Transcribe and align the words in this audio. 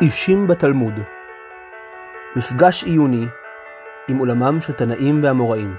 אישים 0.00 0.46
בתלמוד. 0.46 0.94
מפגש 2.36 2.84
עיוני 2.84 3.26
עם 4.08 4.18
עולמם 4.18 4.60
של 4.60 4.72
תנאים 4.72 5.20
ואמוראים 5.22 5.76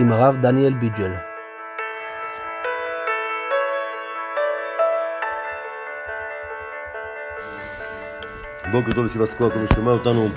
עם 0.00 0.12
הרב 0.12 0.36
דניאל 0.40 0.74
ביג'ל. 0.74 1.12
בוקר 8.72 8.92
טוב 8.92 9.04
לישיבת 9.04 9.28
כל 9.38 9.48
מי 9.56 9.66
ששומע 9.72 9.90
אותנו. 9.90 10.28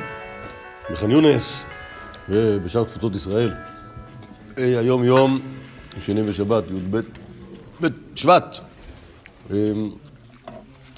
בח'אן 0.91 1.11
יונס 1.11 1.65
ובשאר 2.29 2.83
תפוצות 2.83 3.15
ישראל. 3.15 3.53
אה, 4.57 4.79
היום 4.79 5.03
יום 5.03 5.39
שני 5.99 6.29
ושבת, 6.29 6.63
י"ב 6.69 6.99
בשבט, 7.81 8.57
אה, 9.51 9.57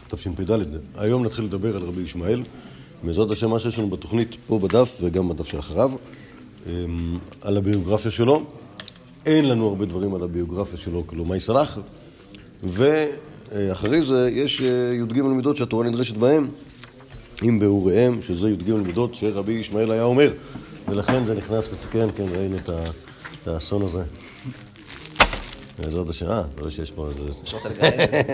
תשפ"ד. 0.08 0.60
היום 0.96 1.26
נתחיל 1.26 1.46
לדבר 1.46 1.76
על 1.76 1.84
רבי 1.84 2.02
ישמעאל. 2.02 2.44
בעזרת 3.04 3.32
השם, 3.32 3.50
מה 3.50 3.60
שיש 3.60 3.80
לנו 3.80 3.90
בתוכנית 3.90 4.38
פה 4.48 4.60
בדף 4.60 4.98
וגם 5.02 5.30
בדף 5.30 5.48
שאחריו, 5.48 5.92
אה, 6.68 6.72
על 7.42 7.58
הביוגרפיה 7.58 8.12
שלו. 8.12 8.44
אין 9.26 9.50
לנו 9.50 9.68
הרבה 9.68 9.86
דברים 9.86 10.16
על 10.16 10.24
הביוגרפיה 10.24 10.78
שלו, 10.78 11.04
כלומר 11.08 11.36
יסלח. 11.36 11.80
ואחרי 12.64 14.02
זה 14.02 14.30
יש 14.32 14.60
י"ג 15.00 15.22
מידות 15.22 15.58
שהתורה 15.58 15.90
נדרשת 15.90 16.18
בהן. 16.18 16.48
עם 17.42 17.60
באוריהם, 17.60 18.22
שזה 18.22 18.50
י"ג 18.50 18.72
מידות 18.72 19.16
שרבי 19.16 19.54
ישמעאל 19.54 19.92
היה 19.92 20.04
אומר, 20.04 20.32
ולכן 20.88 21.26
זה 21.26 21.36
נכנס 21.36 21.70
לתקן, 21.72 22.10
כן, 22.16 22.26
ראינו 22.32 22.58
את, 22.58 22.70
האסון 23.48 23.82
הזה. 23.82 24.04
בעזרת 25.80 26.10
השם, 26.10 26.30
אה, 26.30 26.40
אתה 26.40 26.60
רואה 26.62 26.72
שיש 26.72 26.92
פה 26.92 27.10
איזה... 27.10 27.24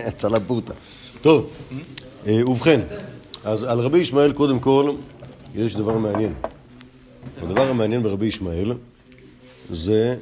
הצלה 0.08 0.40
פורטה. 0.48 0.74
טוב, 1.24 1.50
אה, 2.28 2.50
ובכן, 2.50 2.82
אז 3.44 3.64
על 3.64 3.80
רבי 3.80 4.00
ישמעאל 4.00 4.34
קודם 4.34 4.60
כל 4.60 4.94
יש 5.56 5.76
דבר 5.76 5.98
מעניין. 5.98 6.34
הדבר 7.38 7.70
המעניין 7.70 8.04
ברבי 8.04 8.26
ישמעאל 8.26 8.74
זה 9.72 10.16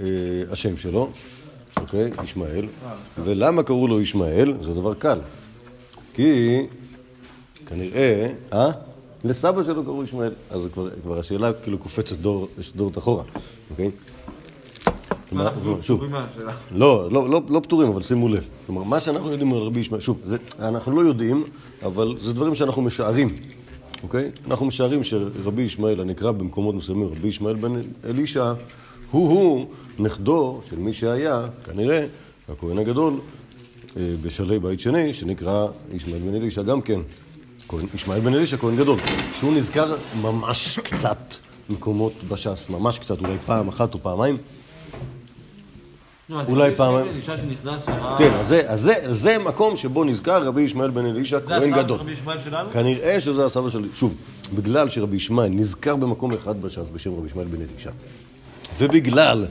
אה, 0.00 0.06
השם 0.50 0.76
שלו, 0.76 1.10
אוקיי, 1.76 2.10
ישמעאל, 2.24 2.66
ולמה 3.24 3.62
קראו 3.62 3.88
לו 3.88 4.00
ישמעאל? 4.00 4.54
זה 4.64 4.74
דבר 4.74 4.94
קל. 4.94 5.18
כי 6.14 6.60
כנראה, 7.66 8.26
אה? 8.52 8.70
לסבא 9.24 9.62
שלו 9.62 9.84
קראו 9.84 10.04
ישמעאל. 10.04 10.32
אז 10.50 10.68
כבר, 10.72 10.90
כבר 11.02 11.18
השאלה 11.18 11.52
כאילו 11.52 11.78
קופצת 11.78 12.16
דור, 12.16 12.48
דור 12.76 12.92
אחורה, 12.98 13.24
אוקיי? 13.70 13.90
שוב, 15.82 16.02
לא, 16.72 17.08
לא, 17.10 17.30
לא, 17.30 17.42
לא 17.48 17.60
פטורים, 17.60 17.88
אבל 17.88 18.02
שימו 18.02 18.28
לב. 18.28 18.44
כלומר, 18.66 18.82
מה 18.82 19.00
שאנחנו 19.00 19.30
יודעים 19.30 19.52
על 19.52 19.58
רבי 19.58 19.80
ישמעאל, 19.80 20.00
שוב, 20.00 20.18
זה, 20.22 20.36
אנחנו 20.58 20.92
לא 20.92 21.00
יודעים, 21.00 21.44
אבל 21.82 22.14
זה 22.20 22.32
דברים 22.32 22.54
שאנחנו 22.54 22.82
משערים, 22.82 23.28
אוקיי? 24.02 24.30
אנחנו 24.46 24.66
משערים 24.66 25.04
שרבי 25.04 25.62
ישמעאל, 25.62 26.00
הנקרא 26.00 26.32
במקומות 26.32 26.74
מסוימים, 26.74 27.06
רבי 27.06 27.28
ישמעאל 27.28 27.56
בן 27.56 27.72
אלישע, 28.04 28.52
הוא-הוא 29.10 29.66
נכדו 29.98 30.60
של 30.68 30.76
מי 30.76 30.92
שהיה, 30.92 31.46
כנראה, 31.64 32.06
הכהן 32.48 32.78
הגדול, 32.78 33.14
בשלהי 33.96 34.58
בית 34.58 34.80
שני, 34.80 35.14
שנקרא 35.14 35.66
ישמעאל 35.92 36.20
בן 36.20 36.34
אלישע 36.34 36.62
גם 36.62 36.80
כן. 36.80 37.00
ישמעאל 37.94 38.20
בן 38.20 38.34
אלישע, 38.34 38.56
כהן 38.56 38.76
גדול, 38.76 38.98
שהוא 39.38 39.52
נזכר 39.52 39.96
ממש 40.22 40.78
קצת 40.78 41.34
מקומות 41.70 42.12
בש"ס, 42.28 42.66
ממש 42.70 42.98
קצת, 42.98 43.20
אולי 43.20 43.36
פעם 43.46 43.68
אחת 43.68 43.94
או 43.94 43.98
פעמיים. 43.98 44.36
אולי 46.48 46.74
פעם... 46.76 46.94
כן, 48.18 48.30
אז 48.68 48.90
זה 49.06 49.38
מקום 49.38 49.76
שבו 49.76 50.04
נזכר 50.04 50.44
רבי 50.44 50.62
ישמעאל 50.62 50.90
בן 50.90 51.06
אלישע, 51.06 51.40
כהן 51.40 51.70
גדול. 51.70 52.00
כנראה 52.72 53.20
שזה 53.20 53.46
הסבא 53.46 53.70
של... 53.70 53.88
שוב, 53.94 54.14
בגלל 54.54 54.88
שרבי 54.88 55.16
ישמעאל 55.16 55.48
נזכר 55.48 55.96
במקום 55.96 56.32
אחד 56.32 56.62
בש"ס 56.62 56.88
בשם 56.92 57.14
רבי 57.14 57.26
ישמעאל 57.26 57.46
בן 57.46 57.58
אלישע, 57.70 57.90
ובגלל 58.78 59.46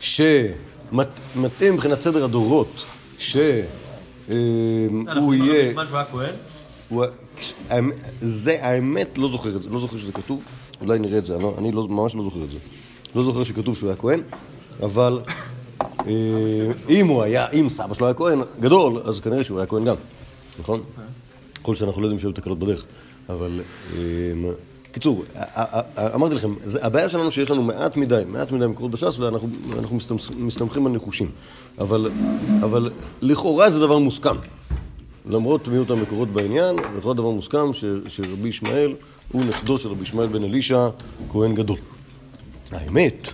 שמתאים 0.00 1.74
מבחינת 1.74 2.00
סדר 2.00 2.24
הדורות, 2.24 2.84
יהיה... 5.34 5.72
היה 5.92 6.04
כהן? 6.12 6.34
הוא... 6.88 7.04
זה, 8.22 8.58
האמת, 8.60 9.18
לא 9.18 9.28
זוכר 9.30 9.56
את 9.56 9.62
זה, 9.62 9.68
לא 9.70 9.80
זוכר 9.80 9.96
שזה 9.96 10.12
כתוב, 10.12 10.42
אולי 10.80 10.98
נראה 10.98 11.18
את 11.18 11.26
זה, 11.26 11.36
אני, 11.36 11.44
אני 11.58 11.72
לא, 11.72 11.88
ממש 11.88 12.14
לא 12.14 12.22
זוכר 12.22 12.42
את 12.42 12.50
זה. 12.50 12.58
לא 13.14 13.24
זוכר 13.24 13.44
שכתוב 13.44 13.76
שהוא 13.76 13.88
היה 13.88 13.96
כהן, 13.96 14.20
אבל 14.82 15.20
אה, 15.28 15.34
אם 16.88 17.08
הוא 17.08 17.22
היה, 17.22 17.50
אם 17.50 17.66
סבא 17.68 17.94
שלו 17.94 18.06
היה 18.06 18.14
כהן 18.14 18.40
גדול, 18.60 19.02
אז 19.04 19.20
כנראה 19.20 19.44
שהוא 19.44 19.58
היה 19.58 19.66
כהן 19.66 19.84
גם, 19.84 19.96
נכון? 20.60 20.82
כל 21.62 21.74
שאנחנו 21.74 22.00
לא 22.00 22.06
יודעים 22.06 22.20
שהיו 22.20 22.32
תקלות 22.32 22.58
בדרך, 22.58 22.84
אבל 23.28 23.60
אה, 23.92 23.98
קיצור, 24.92 25.24
אמרתי 26.14 26.34
לכם, 26.34 26.54
הבעיה 26.82 27.08
שלנו 27.08 27.30
שיש 27.30 27.50
לנו 27.50 27.62
מעט 27.62 27.96
מדי, 27.96 28.22
מעט 28.26 28.52
מדי 28.52 28.66
מקורות 28.66 28.90
בש"ס 28.90 29.18
ואנחנו 29.18 29.48
מסתמכים 30.36 30.86
על 30.86 30.92
ניחושים, 30.92 31.30
אבל, 31.78 32.10
אבל 32.60 32.90
לכאורה 33.22 33.70
זה 33.70 33.80
דבר 33.80 33.98
מוסכם. 33.98 34.36
למרות 35.28 35.68
מיעוט 35.68 35.90
המקורות 35.90 36.28
בעניין, 36.28 36.76
בכל 36.98 37.14
דבר 37.14 37.30
מוסכם 37.30 37.72
ש, 37.72 37.84
שרבי 38.08 38.48
ישמעאל 38.48 38.94
הוא 39.32 39.44
נכדו 39.44 39.78
של 39.78 39.88
רבי 39.88 40.02
ישמעאל 40.02 40.28
בן 40.28 40.44
אלישע, 40.44 40.88
כהן 41.32 41.54
גדול. 41.54 41.78
האמת, 42.72 43.30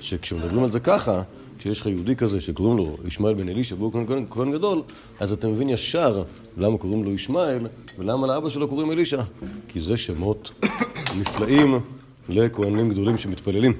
שכשמדברים 0.00 0.64
על 0.64 0.70
זה 0.70 0.80
ככה, 0.80 1.22
כשיש 1.64 1.80
לך 1.80 1.86
יהודי 1.86 2.16
כזה 2.16 2.40
שקוראים 2.40 2.76
לו 2.76 2.96
ישמעאל 3.04 3.34
בן 3.34 3.48
אלישע 3.48 3.74
והוא 3.78 3.92
כהן, 3.92 4.26
כהן 4.30 4.52
גדול, 4.52 4.82
אז 5.20 5.32
אתה 5.32 5.48
מבין 5.48 5.68
ישר 5.68 6.22
למה 6.56 6.78
קוראים 6.78 7.04
לו 7.04 7.12
ישמעאל 7.12 7.66
ולמה 7.98 8.26
לאבא 8.26 8.48
שלו 8.48 8.68
קוראים 8.68 8.90
אלישע. 8.90 9.22
כי 9.68 9.80
זה 9.80 9.96
שמות 9.96 10.50
נפלאים 11.18 11.80
לכהנים 12.28 12.88
גדולים 12.88 13.18
שמתפללים. 13.18 13.72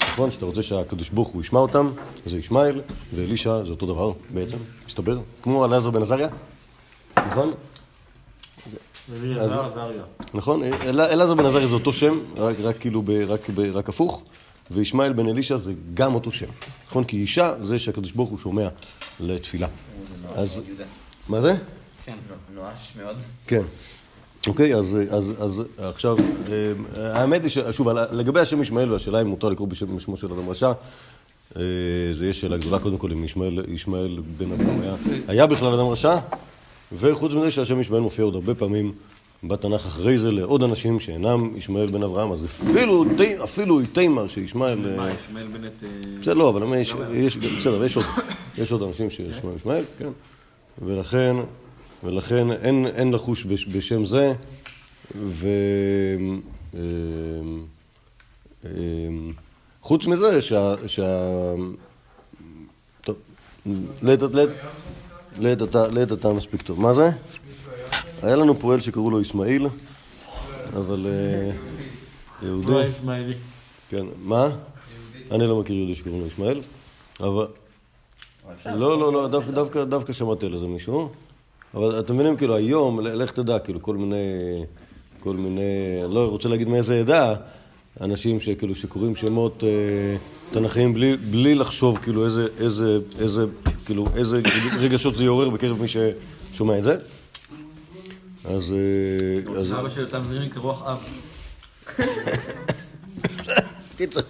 נכון? 0.00 0.30
שאתה 0.30 0.46
רוצה 0.46 0.62
שהקדוש 0.62 1.10
ברוך 1.10 1.28
הוא 1.28 1.40
ישמע 1.40 1.60
אותם, 1.60 1.90
זה 2.26 2.38
ישמעאל, 2.38 2.80
ואלישע 3.14 3.64
זה 3.64 3.70
אותו 3.70 3.86
דבר 3.86 4.12
בעצם, 4.30 4.56
מסתבר, 4.86 5.18
כמו 5.42 5.64
אלעזר 5.64 5.90
בן 5.90 6.02
עזריה. 6.02 6.28
נכון? 7.16 7.52
נכון, 10.34 10.62
אלעזר 10.84 11.34
בן 11.34 11.46
עזריה 11.46 11.66
זה 11.66 11.74
אותו 11.74 11.92
שם, 11.92 12.18
רק, 12.36 12.56
רק 12.60 12.78
כאילו, 12.80 13.02
ב, 13.02 13.10
רק, 13.10 13.50
ב, 13.54 13.60
רק 13.60 13.88
הפוך, 13.88 14.22
וישמעאל 14.70 15.12
בן 15.12 15.28
אלישע 15.28 15.56
זה 15.56 15.72
גם 15.94 16.14
אותו 16.14 16.32
שם. 16.32 16.46
נכון? 16.88 17.04
כי 17.04 17.16
אישה 17.16 17.54
זה 17.62 17.78
שהקדוש 17.78 18.12
ברוך 18.12 18.30
הוא 18.30 18.38
שומע 18.38 18.68
לתפילה. 19.20 19.68
אז, 20.34 20.62
מה 21.28 21.40
זה? 21.40 21.54
כן, 22.04 22.16
נואש 22.54 22.92
מאוד. 23.02 23.16
כן. 23.46 23.62
אוקיי, 24.46 24.74
אז, 24.74 24.96
אז, 25.10 25.32
אז 25.40 25.62
עכשיו, 25.78 26.16
האמת 26.96 27.42
היא 27.42 27.50
ששוב, 27.50 27.88
לגבי 27.88 28.40
השם 28.40 28.62
ישמעאל 28.62 28.92
והשאלה 28.92 29.20
אם 29.20 29.26
מותר 29.26 29.48
לקרוא 29.48 29.68
בשמו 29.68 30.16
של 30.16 30.32
אדם 30.32 30.48
רשע, 30.48 30.72
זה 32.14 32.26
יש 32.26 32.40
שאלה 32.40 32.56
גדולה 32.56 32.78
קודם 32.78 32.98
כל 32.98 33.12
אם 33.12 33.24
ישמעאל 33.68 34.20
בן 34.36 34.52
אברהם 34.52 34.80
היה, 34.80 34.94
היה 35.28 35.46
בכלל 35.46 35.74
אדם 35.74 35.86
רשע? 35.86 36.18
וחוץ 36.92 37.32
מזה 37.32 37.50
שהשם 37.50 37.80
ישמעאל 37.80 38.02
מופיע 38.02 38.24
עוד 38.24 38.34
הרבה 38.34 38.54
פעמים 38.54 38.92
בתנ"ך 39.44 39.86
אחרי 39.86 40.18
זה 40.18 40.32
לעוד 40.32 40.62
אנשים 40.62 41.00
שאינם 41.00 41.56
ישמעאל 41.56 41.86
בן 41.86 42.02
אברהם, 42.02 42.32
אז 42.32 42.44
אפילו, 42.44 43.04
אפילו 43.44 43.80
תימר 43.92 44.28
שישמעאל... 44.28 44.96
מה, 44.96 45.10
ישמעאל 45.10 45.46
בנט... 45.46 45.72
בסדר, 46.20 46.34
לא, 46.34 46.48
אבל 46.48 46.74
יש, 46.76 46.94
יש, 47.12 47.36
בסדר, 47.36 47.84
יש 47.84 47.96
עוד, 47.96 48.04
יש 48.58 48.72
עוד 48.72 48.82
אנשים 48.82 49.10
שישמעאל 49.10 49.56
ישמעאל, 49.56 49.84
כן. 49.98 50.10
ולכן, 50.82 51.36
ולכן 52.04 52.52
אין, 52.52 52.86
אין 52.86 53.12
לחוש 53.12 53.46
בשם 53.46 54.04
זה, 54.04 54.32
ו... 55.16 55.48
חוץ 59.82 60.06
מזה 60.06 60.42
שה... 60.42 60.74
שה... 60.86 61.30
טוב, 63.00 63.16
לעת, 65.90 66.12
אתה 66.12 66.32
מספיק 66.32 66.62
טוב. 66.62 66.80
מה 66.80 66.94
זה? 66.94 67.10
היה 68.22 68.36
לנו 68.36 68.58
פועל 68.58 68.80
שקראו 68.80 69.10
לו 69.10 69.20
אסמאעיל, 69.20 69.66
אבל 70.76 71.06
יהודי... 72.42 72.72
הוא 72.72 72.80
ישמעאלי. 72.80 73.34
כן, 73.88 74.06
מה? 74.22 74.48
אני 75.30 75.46
לא 75.46 75.60
מכיר 75.60 75.76
יהודי 75.76 75.94
שקוראים 75.94 76.20
לו 76.20 76.26
ישמעאל, 76.26 76.60
אבל... 77.20 77.46
לא, 78.66 78.98
לא, 78.98 79.12
לא, 79.12 79.28
דווקא 79.84 80.12
שמעתי 80.12 80.46
על 80.46 80.54
איזה 80.54 80.66
מישהו. 80.66 81.08
אבל 81.74 82.00
אתם 82.00 82.14
מבינים, 82.14 82.36
כאילו, 82.36 82.54
היום, 82.54 83.00
לך 83.00 83.30
תדע, 83.30 83.58
כאילו, 83.58 83.82
כל 83.82 83.96
מיני... 83.96 84.16
כל 85.20 85.36
מיני... 85.36 85.60
אני 86.04 86.14
לא 86.14 86.28
רוצה 86.28 86.48
להגיד 86.48 86.68
מאיזה 86.68 87.00
עדה, 87.00 87.34
אנשים 88.00 88.40
שכאילו, 88.40 88.74
שקוראים 88.74 89.16
שמות 89.16 89.64
תנכיים 90.50 90.94
בלי 91.30 91.54
לחשוב, 91.54 91.98
כאילו, 91.98 92.24
איזה... 92.24 92.46
איזה... 92.60 92.98
איזה... 93.18 93.44
כאילו, 93.84 94.06
איזה 94.16 94.40
רגשות 94.80 95.16
זה 95.16 95.24
יעורר 95.24 95.50
בקרב 95.50 95.80
מי 95.80 95.86
ששומע 95.88 96.78
את 96.78 96.84
זה. 96.84 96.96
אז... 98.44 98.74
אבא 99.78 99.88
של 99.88 100.04
אותם 100.04 100.22
זרים 100.28 100.50
כרוח 100.50 100.82
אב. 100.82 100.98
קיצר. 103.96 104.20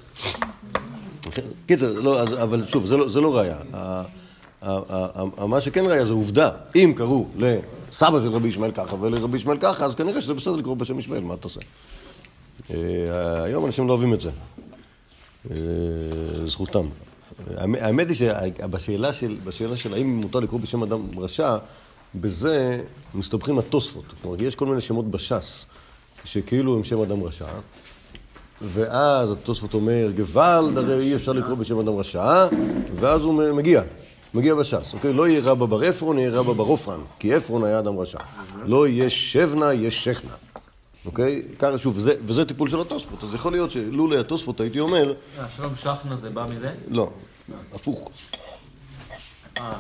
קיצר, 1.67 1.93
לא, 2.01 2.23
אבל 2.23 2.65
שוב, 2.67 2.87
זה 2.87 3.21
לא 3.21 3.37
ראייה. 3.39 3.57
מה 5.49 5.61
שכן 5.61 5.85
ראייה 5.87 6.07
זה 6.07 6.13
עובדה. 6.13 6.51
אם 6.77 6.93
קראו 6.97 7.27
סבא 7.93 8.21
של 8.21 8.33
רבי 8.33 8.49
ישמעאל 8.49 8.71
ככה 8.71 8.97
ולרבי 9.01 9.37
ישמעאל 9.37 9.59
ככה, 9.59 9.85
אז 9.85 9.95
כנראה 9.95 10.21
שזה 10.21 10.35
בסדר 10.35 10.57
לקרוא 10.57 10.77
בשם 10.77 10.99
ישמעאל, 10.99 11.21
מה 11.23 11.35
אתה 11.35 11.45
עושה? 11.45 11.61
אה, 12.71 13.43
היום 13.43 13.67
אנשים 13.67 13.87
לא 13.89 13.93
אוהבים 13.93 14.15
את 14.15 14.21
זה. 14.21 14.31
אה, 15.51 15.57
זכותם. 16.47 16.87
האמ- 17.57 17.77
האמת 17.81 18.09
היא 18.09 18.17
שבשאלה 18.17 19.13
של, 19.13 19.37
בשאלה 19.45 19.77
של 19.77 19.95
האם 19.95 20.07
מותר 20.21 20.41
לקרוא 20.41 20.61
בשם 20.61 20.83
אדם 20.83 21.19
רשע, 21.19 21.57
בזה 22.15 22.83
מסתבכים 23.15 23.59
התוספות. 23.59 24.05
כלומר, 24.23 24.43
יש 24.43 24.55
כל 24.55 24.67
מיני 24.67 24.81
שמות 24.81 25.11
בש"ס, 25.11 25.67
שכאילו 26.25 26.77
הם 26.77 26.85
שם 26.85 27.01
אדם 27.01 27.23
רשע, 27.23 27.47
ואז 28.63 29.31
התוספות 29.31 29.75
אומר, 29.75 30.11
גוואלד, 30.17 30.79
הרי 30.79 31.03
אי 31.03 31.15
אפשר 31.15 31.33
לקרוא 31.33 31.57
בשם 31.57 31.79
אדם 31.79 31.97
רשע, 31.97 32.47
ואז 32.95 33.21
הוא 33.21 33.35
מגיע, 33.53 33.83
מגיע 34.35 34.55
בש"ס, 34.55 34.95
אוקיי? 34.95 35.13
לא 35.13 35.29
יהיה 35.29 35.41
רבא 35.45 35.67
בר 35.67 35.83
עפרון, 35.83 36.19
יהיה 36.19 36.31
רבא 36.31 36.53
בר 36.53 36.65
עופרן, 36.65 37.01
כי 37.19 37.35
עפרון 37.35 37.65
היה 37.65 37.79
אדם 37.79 37.99
רשע. 37.99 38.19
לא 38.65 38.89
יהיה 38.89 39.11
שבנה, 39.11 39.73
יהיה 39.73 39.91
שכנה. 39.91 40.33
אוקיי? 41.07 41.43
ככה, 41.59 41.79
שוב, 41.79 41.97
וזה, 41.97 42.15
וזה 42.27 42.45
טיפול 42.45 42.69
של 42.69 42.81
התוספות, 42.81 43.25
אז 43.25 43.35
יכול 43.35 43.53
להיות 43.53 43.71
שלולא 43.71 44.21
התוספות 44.21 44.61
הייתי 44.61 44.81
אומר, 44.81 45.13
אה, 45.39 45.45
שלום 45.57 45.77
שחנה 45.77 46.17
זה 46.23 46.31
בא 46.31 46.47
מזה? 46.51 46.73
לא, 46.89 47.11
הפוך. 47.73 48.11
אה, 49.59 49.73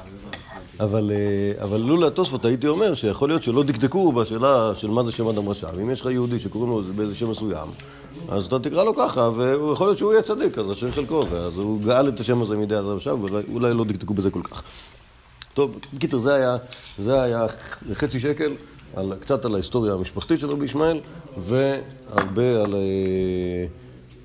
אבל, 0.80 1.10
אה, 1.14 1.64
אבל 1.64 1.80
לולא 1.80 2.06
התוספות 2.06 2.44
הייתי 2.44 2.66
אומר 2.66 2.94
שיכול 2.94 3.28
להיות 3.28 3.42
שלא 3.42 3.62
דקדקו 3.62 4.12
בשאלה 4.12 4.74
של 4.74 4.88
מה 4.88 5.04
זה 5.04 5.12
שם 5.12 5.28
אדם 5.28 5.48
רשע. 5.48 5.68
ואם 5.76 5.90
יש 5.90 6.00
לך 6.00 6.06
יהודי 6.06 6.38
שקוראים 6.38 6.70
לו 6.70 6.82
באיזה 6.96 7.14
שם 7.14 7.30
מסוים, 7.30 7.68
אז 8.28 8.46
אתה 8.46 8.58
תקרא 8.58 8.84
לו 8.84 8.94
ככה, 8.96 9.30
ויכול 9.36 9.86
להיות 9.86 9.98
שהוא 9.98 10.12
יהיה 10.12 10.22
צדיק, 10.22 10.58
אז 10.58 10.72
אשר 10.72 10.90
חלקו, 10.90 11.24
ואז 11.30 11.56
הוא 11.56 11.80
גאל 11.80 12.08
את 12.08 12.20
השם 12.20 12.42
הזה 12.42 12.56
מידי 12.56 12.78
אדם 12.78 12.86
רשע, 12.86 13.14
ואולי 13.14 13.74
לא 13.74 13.84
דקדקו 13.84 14.14
בזה 14.14 14.30
כל 14.30 14.42
כך. 14.42 14.62
טוב, 15.54 15.78
בקיצר, 15.94 16.18
זה 16.18 16.34
היה, 16.34 16.56
זה 16.98 17.22
היה 17.22 17.46
חצי 17.92 18.20
שקל, 18.20 18.52
על, 18.96 19.12
קצת 19.20 19.44
על 19.44 19.54
ההיסטוריה 19.54 19.92
המשפחתית 19.92 20.40
של 20.40 20.50
רבי 20.50 20.64
ישמעאל, 20.64 21.00
והרבה 21.38 22.62
על... 22.64 22.74
אה, 22.74 23.66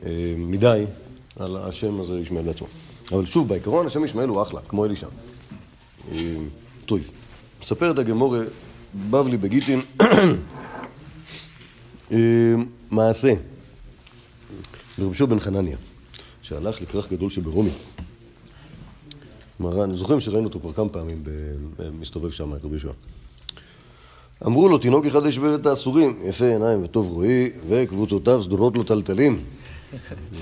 אה, 0.06 0.34
מדי 0.38 0.86
על 1.40 1.58
השם 1.58 2.00
הזה 2.00 2.20
ישמעאל 2.20 2.46
בעצמו. 2.46 2.68
אבל 3.12 3.26
שוב, 3.26 3.48
בעיקרון 3.48 3.86
השם 3.86 4.06
ישמעאל 4.06 4.30
הוא 4.30 4.42
אחלה, 4.42 4.62
כמו 4.62 4.86
אלישע. 4.86 5.08
אה, 6.12 6.36
טוב, 6.86 7.00
מספרת 7.62 8.00
הגמורה 8.00 8.40
בבלי 9.10 9.38
בגיטין 9.38 9.82
אה, 12.12 12.18
מעשה 12.92 13.34
לרבי 14.98 15.16
שוב 15.16 15.30
בן 15.30 15.40
חנניה, 15.40 15.78
שהלך 16.42 16.82
לכרך 16.82 17.12
גדול 17.12 17.30
שברומי. 17.30 17.72
מרן, 19.60 19.94
זוכרים 19.94 20.20
שראינו 20.20 20.48
אותו 20.48 20.60
כבר 20.60 20.74
כמה 20.74 20.90
פעמים 20.90 21.24
מסתובב 22.00 22.32
שם, 22.32 22.56
את 22.56 22.64
רבי 22.64 22.74
יהושע. 22.74 22.92
אמרו 24.46 24.70
לו, 24.70 24.78
תינוק 24.78 25.06
אחד 25.06 25.26
ישבר 25.26 25.56
את 25.56 25.66
האסורים, 25.66 26.22
יפה 26.26 26.46
עיניים 26.46 26.84
וטוב 26.84 27.12
רואי, 27.12 27.50
וקבוצותיו 27.70 28.44
סדורות 28.44 28.78
לו 28.78 28.84
טלטלים. 28.84 29.44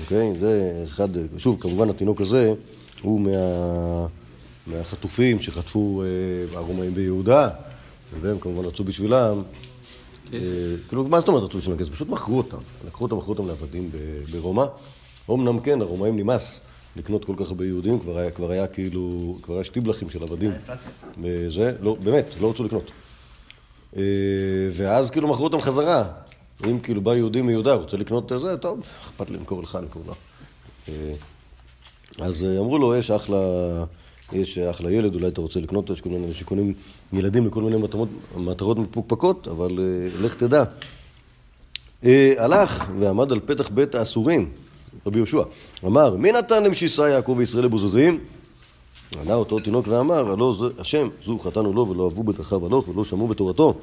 אוקיי? 0.00 0.38
זה 0.40 0.82
אחד, 0.84 1.08
שוב, 1.38 1.60
כמובן 1.60 1.90
התינוק 1.90 2.20
הזה 2.20 2.54
הוא 3.02 3.20
מה, 3.20 4.06
מהחטופים 4.66 5.40
שחטפו 5.40 6.02
אה, 6.02 6.58
הרומאים 6.58 6.94
ביהודה, 6.94 7.48
והם 8.20 8.38
כמובן 8.38 8.64
רצו 8.64 8.84
בשבילם. 8.84 9.42
אה, 10.32 10.38
כאילו, 10.88 11.04
מה 11.04 11.20
זאת 11.20 11.28
אומרת 11.28 11.42
רצו 11.42 11.58
בשבילם 11.58 11.78
כסף? 11.78 11.90
פשוט 11.90 12.08
מכרו 12.08 12.38
אותם. 12.38 12.58
לקחו 12.86 13.04
אותם, 13.04 13.16
מכרו 13.16 13.32
אותם 13.32 13.48
לעבדים 13.48 13.90
ברומא. 14.30 14.64
אמנם 15.30 15.60
כן, 15.60 15.82
הרומאים 15.82 16.16
נמאס 16.16 16.60
לקנות 16.96 17.24
כל 17.24 17.34
כך 17.36 17.48
הרבה 17.48 17.64
יהודים, 17.64 17.98
כבר 17.98 18.18
היה, 18.18 18.30
כבר 18.30 18.50
היה 18.50 18.66
כאילו, 18.66 19.36
כבר 19.42 19.54
היה 19.54 19.64
שטיבלחים 19.64 20.10
של 20.10 20.22
עבדים. 20.22 20.50
זה, 21.48 21.72
לא, 21.80 21.96
באמת, 22.02 22.26
לא 22.40 22.50
רצו 22.50 22.64
לקנות. 22.64 22.90
אה, 23.96 24.02
ואז 24.72 25.10
כאילו 25.10 25.28
מכרו 25.28 25.44
אותם 25.44 25.60
חזרה. 25.60 26.04
אם 26.64 26.80
כאילו 26.80 27.00
בא 27.00 27.16
יהודי 27.16 27.42
מיהודה, 27.42 27.74
רוצה 27.74 27.96
לקנות 27.96 28.32
את 28.32 28.40
זה, 28.40 28.56
טוב, 28.56 28.80
אכפת 29.00 29.30
לי 29.30 29.36
למכור 29.36 29.62
לך, 29.62 29.78
למכור. 29.82 30.02
אה, 30.88 30.92
אז 32.18 32.44
אה, 32.44 32.58
אמרו 32.58 32.78
לו, 32.78 32.96
יש 32.96 33.10
אחלה, 33.10 33.38
יש 34.32 34.58
אחלה 34.58 34.90
ילד, 34.90 35.14
אולי 35.14 35.28
אתה 35.28 35.40
רוצה 35.40 35.60
לקנות 35.60 35.82
אותו, 35.82 35.92
יש 35.92 36.00
כל 36.00 36.08
מיני 36.08 36.34
שקונים 36.34 36.74
ילדים 37.12 37.46
לכל 37.46 37.62
מיני 37.62 37.76
מטרות, 37.76 38.08
מטרות 38.36 38.78
מפוקפקות, 38.78 39.48
אבל 39.48 39.78
אה, 39.78 40.24
לך 40.24 40.34
תדע. 40.34 40.64
אה, 42.04 42.34
הלך 42.38 42.90
ועמד 42.98 43.32
על 43.32 43.40
פתח 43.40 43.68
בית 43.68 43.94
האסורים, 43.94 44.50
רבי 45.06 45.18
יהושע, 45.18 45.42
אמר, 45.84 46.16
מי 46.16 46.32
נתן 46.32 46.62
למשיסה 46.62 47.08
יעקב 47.08 47.34
וישראל 47.38 47.64
לבוזזים? 47.64 48.20
ענה 49.22 49.34
אותו 49.34 49.60
תינוק 49.60 49.88
ואמר, 49.88 50.32
הלא 50.32 50.56
זה 50.58 50.80
השם, 50.80 51.08
זו 51.24 51.38
חטאנו 51.38 51.72
לו 51.72 51.88
ולא 51.88 52.04
אהבו 52.04 52.24
בדרכיו 52.24 52.66
הלוך 52.66 52.88
ולא 52.88 53.04
שמעו 53.04 53.28
בתורתו. 53.28 53.74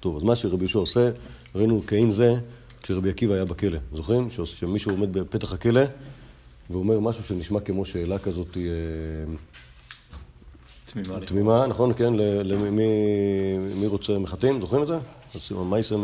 טוב, 0.00 0.16
אז 0.16 0.22
מה 0.22 0.36
שרבי 0.36 0.64
יהושע 0.64 0.78
עושה, 0.78 1.10
ראינו 1.54 1.82
כאין 1.86 2.10
זה 2.10 2.34
כשרבי 2.82 3.10
עקיבא 3.10 3.34
היה 3.34 3.44
בכלא. 3.44 3.78
זוכרים? 3.94 4.28
שמישהו 4.44 4.90
עומד 4.90 5.12
בפתח 5.12 5.52
הכלא 5.52 5.80
ואומר 6.70 7.00
משהו 7.00 7.24
שנשמע 7.24 7.60
כמו 7.60 7.84
שאלה 7.84 8.18
כזאת 8.18 8.56
אה, 8.56 8.62
תמימה. 10.92 11.20
תמימה, 11.26 11.66
נכון? 11.66 11.92
כן? 11.94 12.12
למי 12.44 12.70
מי 13.74 13.86
רוצה 13.86 14.18
מחטאים? 14.18 14.60
זוכרים 14.60 14.82
את 14.82 14.88
זה? 14.88 14.98
מייסר 15.50 15.96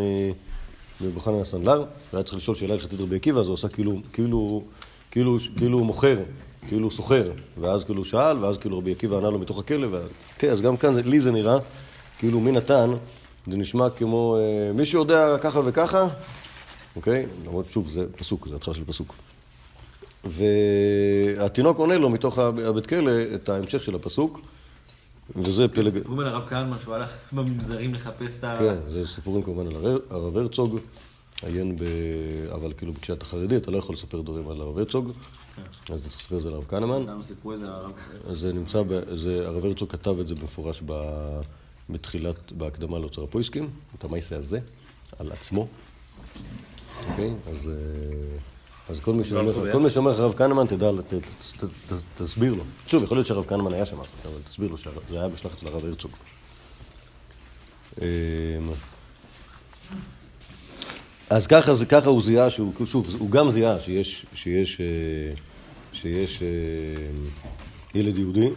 מבוחנן 1.01 1.41
הסנדלר, 1.41 1.85
והיה 2.13 2.25
צריך 2.25 2.37
לשאול 2.37 2.57
שאלה 2.57 2.75
הלכתית 2.75 3.01
רבי 3.01 3.17
עקיבא, 3.17 3.41
אז 3.41 3.47
הוא 3.47 3.55
עשה 3.55 3.69
כאילו, 3.69 4.01
כאילו, 4.13 4.63
כאילו, 5.11 5.37
כאילו 5.57 5.79
הוא 5.79 5.87
מוכר, 5.87 6.19
כאילו 6.69 6.83
הוא 6.83 6.93
סוחר, 6.93 7.31
ואז 7.61 7.85
כאילו 7.85 8.05
שאל, 8.05 8.39
ואז 8.39 8.59
כאילו 8.59 8.79
רבי 8.79 8.93
עקיבא 8.93 9.17
ענה 9.17 9.31
לו 9.31 9.39
מתוך 9.39 9.59
הכלא, 9.59 9.87
ו... 9.91 10.07
כן, 10.39 10.51
אז 10.51 10.61
גם 10.61 10.77
כאן, 10.77 10.97
לי 10.97 11.21
זה 11.21 11.33
נראה, 11.33 11.59
כאילו 12.19 12.41
מי 12.41 12.53
נתן, 12.53 12.91
זה 13.51 13.57
נשמע 13.57 13.91
כמו, 13.91 14.37
אה, 14.37 14.73
מי 14.73 14.85
שיודע 14.85 15.39
ככה 15.41 15.61
וככה, 15.65 16.07
אוקיי? 16.97 17.27
למרות 17.45 17.67
שוב, 17.67 17.91
זה 17.91 18.07
פסוק, 18.17 18.49
זה 18.49 18.57
התחלה 18.57 18.75
של 18.75 18.85
פסוק. 18.85 19.15
והתינוק 20.25 21.79
עונה 21.79 21.99
לו 21.99 22.11
מתוך 22.11 22.39
הבית 22.39 22.87
כלא 22.87 23.11
את 23.35 23.49
ההמשך 23.49 23.83
של 23.83 23.95
הפסוק, 23.95 24.41
וזה 25.37 25.69
פלג... 25.69 25.93
סיפורים 25.93 26.21
על 26.21 26.27
הרב 26.27 26.49
כהנמן 26.49 26.77
שהוא 26.83 26.95
הלך 26.95 27.11
במנזרים 27.33 27.95
לחפש 27.95 28.39
את 28.39 28.45
ה... 28.45 28.55
כן, 28.59 28.75
זה 28.89 29.07
סיפורים 29.07 29.43
כמובן 29.43 29.67
על 29.67 29.87
הר- 29.87 29.99
הרב 30.11 30.37
הרצוג, 30.37 30.79
עיין 31.43 31.77
ב... 31.77 31.83
אבל 32.55 32.73
כאילו 32.77 32.93
כשאתה 33.01 33.25
חרדי 33.25 33.57
אתה 33.57 33.71
לא 33.71 33.79
יכול 33.79 33.95
לספר 33.95 34.21
דברים 34.21 34.49
על 34.49 34.61
הרב 34.61 34.79
הרצוג, 34.79 35.09
אז 35.09 36.01
אתה 36.01 36.09
צריך 36.09 36.21
לספר 36.21 36.37
את 36.37 36.43
זה 36.43 36.49
על 36.49 36.55
הרב 36.55 36.65
כהנמן. 36.69 37.23
סיפרו 37.23 37.53
זה 38.33 38.53
נמצא, 38.53 38.83
ב... 38.83 39.17
זה... 39.17 39.49
הרב 39.49 39.65
הרצוג 39.65 39.93
כתב 39.93 40.19
את 40.21 40.29
זה 40.29 40.35
במפורש. 40.35 40.83
בתחילת, 41.91 42.53
בהקדמה 42.53 42.99
לאוצר 42.99 43.23
הפויסקים, 43.23 43.71
את 43.99 44.05
המייסה 44.05 44.37
הזה, 44.37 44.59
על 45.19 45.33
עצמו. 45.33 45.67
אוקיי? 47.11 47.35
אז, 47.51 47.69
אה, 47.69 48.39
אז 48.89 49.01
כל 49.01 49.13
מי 49.15 49.25
שאומר 49.91 50.13
לך- 50.13 50.19
הרב 50.19 50.35
כהנמן, 50.37 50.67
תדע. 50.67 50.91
תסביר 52.19 52.55
לו. 52.55 52.63
שוב, 52.87 53.03
יכול 53.03 53.17
להיות 53.17 53.27
שהרב 53.27 53.45
כהנמן 53.49 53.73
היה 53.75 53.87
שם, 53.87 53.97
אבל 53.97 54.39
תסביר 54.51 54.69
לו 54.71 54.79
שזה 54.79 54.91
היה 55.11 55.29
בשלחת 55.29 55.59
של 55.59 55.67
הרב 55.67 55.85
הרצוג. 55.85 56.11
אמ, 58.01 58.05
אז 61.31 61.47
ככה, 61.47 61.75
זה, 61.75 61.87
ככה 61.87 62.09
הוא 62.09 62.23
זיהה, 62.23 62.51
שהוא, 62.51 62.73
שוב, 62.87 63.15
הוא 63.19 63.31
גם 63.31 63.49
זיהה 63.49 63.81
שיש, 63.81 64.27
שיש, 64.35 64.81
אה, 64.81 64.87
שיש 65.93 66.43
אה, 66.43 66.47
ילד 67.95 68.19
יהודי, 68.19 68.49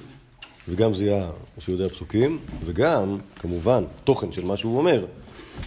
וגם 0.68 0.94
זיהה 0.94 1.30
שהוא 1.60 1.74
יודע 1.76 1.90
פסוקים, 1.90 2.40
וגם, 2.66 3.18
כמובן, 3.40 3.84
תוכן 4.04 4.32
של 4.32 4.46
מה 4.46 4.58
שהוא 4.58 4.78
אומר, 4.78 5.06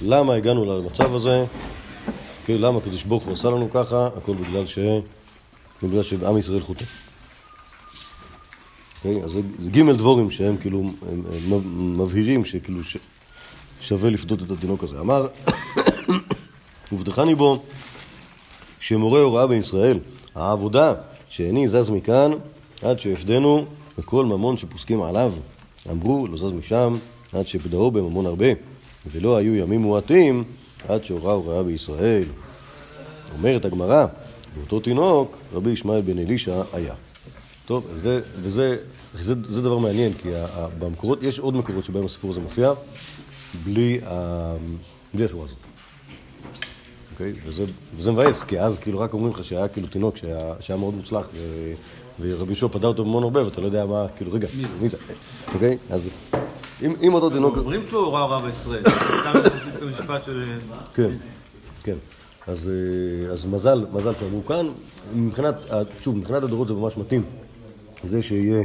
למה 0.03 0.35
הגענו 0.35 0.65
למצב 0.83 1.15
הזה, 1.15 1.45
כן, 2.49 2.61
למה 2.61 2.79
הקדוש 2.79 3.05
ברוך 3.05 3.25
הוא 3.25 3.33
עשה 3.33 3.51
לנו 3.51 3.71
ככה, 3.71 4.09
הכל 4.17 4.35
בגלל 4.35 4.67
ש... 4.67 4.79
בגלל 5.83 6.03
שעם 6.03 6.39
ישראל 6.39 6.61
חוטא. 6.61 6.85
אוקיי? 8.97 9.25
אז 9.25 9.31
זה, 9.31 9.41
זה 9.59 9.71
ג' 9.71 9.91
דבורים 9.91 10.31
שהם 10.31 10.57
כאילו 10.57 10.79
הם, 10.79 11.23
הם 11.53 12.01
מבהירים 12.01 12.45
שכאילו 12.45 12.85
ש, 12.85 12.97
שווה 13.81 14.11
לפדות 14.11 14.43
את 14.43 14.51
התינוק 14.51 14.85
הזה. 14.85 15.01
אמר, 15.01 15.27
הובטחני 16.91 17.35
בו 17.35 17.63
שמורה 18.81 19.21
הוראה 19.21 19.47
בישראל, 19.47 19.99
העבודה 20.35 20.95
שאיני 21.29 21.69
זז 21.69 21.91
מכאן 21.91 22.31
עד 22.83 22.99
שאפדנו 23.01 23.65
וכל 23.99 24.27
ממון 24.27 24.57
שפוסקים 24.57 25.03
עליו. 25.03 25.33
אמרו, 25.91 26.27
לא 26.27 26.37
זז 26.37 26.53
משם 26.53 26.97
עד 27.33 27.47
שפדאו 27.47 27.91
בממון 27.91 28.27
הרבה, 28.27 28.49
ולא 29.13 29.37
היו 29.37 29.55
ימים 29.55 29.81
מועטים 29.81 30.45
עד 30.89 31.05
שהורה 31.05 31.33
הוראה 31.33 31.63
בישראל. 31.63 32.25
אומרת 33.33 33.65
הגמרא, 33.65 34.07
ואותו 34.57 34.81
תינוק, 34.81 35.37
רבי 35.53 35.71
ישמעאל 35.71 36.01
בן 36.01 36.19
אלישע 36.19 36.63
היה. 36.73 36.95
טוב, 37.67 37.87
זה, 37.95 38.21
וזה 38.35 38.77
זה, 39.15 39.35
זה 39.49 39.63
דבר 39.63 39.79
מעניין, 39.79 40.13
כי 40.19 40.35
ה- 40.35 40.47
במקורות, 40.79 41.19
יש 41.23 41.39
עוד 41.39 41.57
מקורות 41.57 41.85
שבהם 41.85 42.05
הסיפור 42.05 42.31
הזה 42.31 42.41
מופיע, 42.41 42.73
בלי, 43.65 44.01
ה- 44.07 44.55
בלי 45.15 45.25
השורה 45.25 45.45
הזאת. 45.45 45.57
אוקיי? 47.13 47.33
וזה, 47.47 47.65
וזה 47.97 48.13
מבאס, 48.13 48.45
כי 48.45 48.61
אז 48.61 48.79
כאילו 48.79 48.99
רק 49.01 49.13
אומרים 49.13 49.33
לך 49.33 49.45
שהיה 49.45 49.69
כאילו 49.69 49.87
תינוק 49.87 50.17
שהיה, 50.17 50.55
שהיה 50.61 50.77
מאוד 50.79 50.95
מוצלח, 50.95 51.27
ו, 51.35 51.73
ורבי 52.21 52.47
יהושע 52.51 52.69
פדה 52.69 52.87
אותו 52.89 53.05
במון 53.05 53.23
הרבה, 53.23 53.45
ואתה 53.45 53.61
לא 53.61 53.67
יודע 53.67 53.87
מה, 53.87 54.07
כאילו, 54.17 54.33
רגע, 54.33 54.49
מי 54.81 54.89
זה? 54.89 54.97
אוקיי? 55.55 55.79
אז, 55.91 56.09
אם 56.83 56.93
אם 57.03 57.15
אותו 57.15 57.31
תינוק... 57.31 57.57
אומרים 57.57 57.81
שהוא 57.91 58.01
הורה 58.01 58.27
רב 58.27 58.45
ישראל. 58.49 58.83
סתם 59.21 59.33
עושים 59.35 59.71
את 59.77 59.83
המשפט 59.83 60.25
של... 60.25 60.59
כן, 60.95 61.11
כן. 61.83 61.97
אז, 62.47 62.69
אה, 62.69 63.33
אז 63.33 63.47
מזל, 63.47 63.87
מזל 63.93 64.13
שאמרו 64.21 64.47
כאן. 64.47 64.67
מבחינת, 65.15 65.55
שוב, 65.99 66.17
מבחינת 66.17 66.43
הדורות 66.43 66.69
זה 66.69 66.75
ממש 66.75 66.97
מתאים. 66.97 67.25
זה 68.09 68.23
שיהיה 68.23 68.63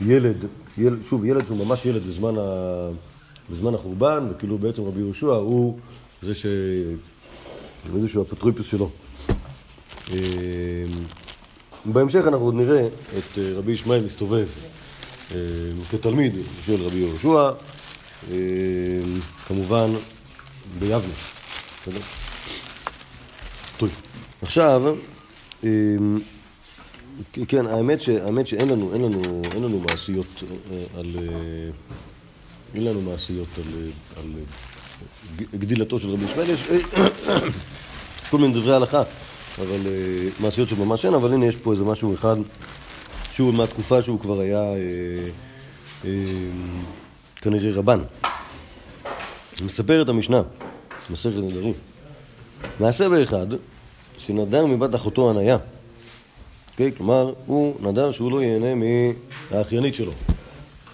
ילד, 0.00 0.36
ילד, 0.78 0.98
שוב, 1.08 1.24
ילד 1.24 1.46
שהוא 1.46 1.66
ממש 1.66 1.86
ילד 1.86 2.02
בזמן, 2.06 2.38
ה, 2.38 2.88
בזמן 3.50 3.74
החורבן, 3.74 4.28
וכאילו 4.30 4.58
בעצם 4.58 4.84
רבי 4.84 5.00
יהושע 5.00 5.26
הוא 5.26 5.78
זה 6.22 6.34
ש... 6.34 6.46
איזשהו 7.96 8.22
אפוטרופיוס 8.22 8.66
שלו. 8.66 8.90
אה, 10.12 10.16
בהמשך 11.84 12.24
אנחנו 12.26 12.44
עוד 12.44 12.54
נראה 12.54 12.86
את 13.18 13.38
אה, 13.38 13.50
רבי 13.54 13.72
ישמעאל 13.72 14.04
מסתובב 14.04 14.46
כתלמיד 15.90 16.32
של 16.66 16.82
רבי 16.82 16.98
יהושע, 16.98 17.50
אה, 18.30 18.36
כמובן 19.46 19.90
ביבנה. 20.78 21.14
טוב, 23.76 23.90
עכשיו, 24.42 24.94
אמ, 25.64 26.18
כן, 27.48 27.66
האמת, 27.66 28.00
ש, 28.00 28.08
האמת 28.08 28.46
שאין 28.46 28.68
לנו, 28.68 28.92
אין 28.92 29.02
לנו, 29.02 29.42
אין 29.52 29.62
לנו 29.62 29.80
מעשיות 29.80 30.42
אה, 30.42 31.00
על... 31.00 31.16
אה, 31.18 31.70
אין 32.74 32.84
לנו 32.84 33.00
מעשיות 33.00 33.48
על, 33.56 33.72
אה, 33.76 34.20
על 34.20 34.30
אה, 34.38 35.58
גדילתו 35.58 35.98
של 35.98 36.10
רבי 36.10 36.24
ישמעאל. 36.24 36.50
יש 36.50 36.68
אה, 36.70 37.38
כל 38.30 38.38
מיני 38.38 38.54
דברי 38.54 38.74
הלכה, 38.74 39.02
אבל 39.58 39.86
אה, 39.86 40.28
מעשיות 40.40 40.68
שממש 40.68 41.04
אין, 41.04 41.14
אבל 41.14 41.32
הנה 41.32 41.46
יש 41.46 41.56
פה 41.56 41.72
איזה 41.72 41.84
משהו 41.84 42.14
אחד 42.14 42.36
שהוא 43.34 43.54
מהתקופה 43.54 44.02
שהוא 44.02 44.20
כבר 44.20 44.40
היה 44.40 44.62
אה, 44.62 44.76
אה, 46.04 46.10
כנראה 47.36 47.70
רבן. 47.74 48.00
מספרת 49.62 50.08
המשנה, 50.08 50.42
מסכת 51.10 51.36
נדרים. 51.36 51.74
מעשה 52.80 53.08
באחד 53.08 53.46
שנדר 54.18 54.66
מבת 54.66 54.94
אחותו 54.94 55.30
עניה. 55.30 55.58
אוקיי? 56.72 56.92
כלומר, 56.96 57.32
הוא 57.46 57.76
נדר 57.80 58.10
שהוא 58.10 58.32
לא 58.32 58.42
ייהנה 58.42 58.74
מהאחיינית 59.50 59.94
שלו. 59.94 60.12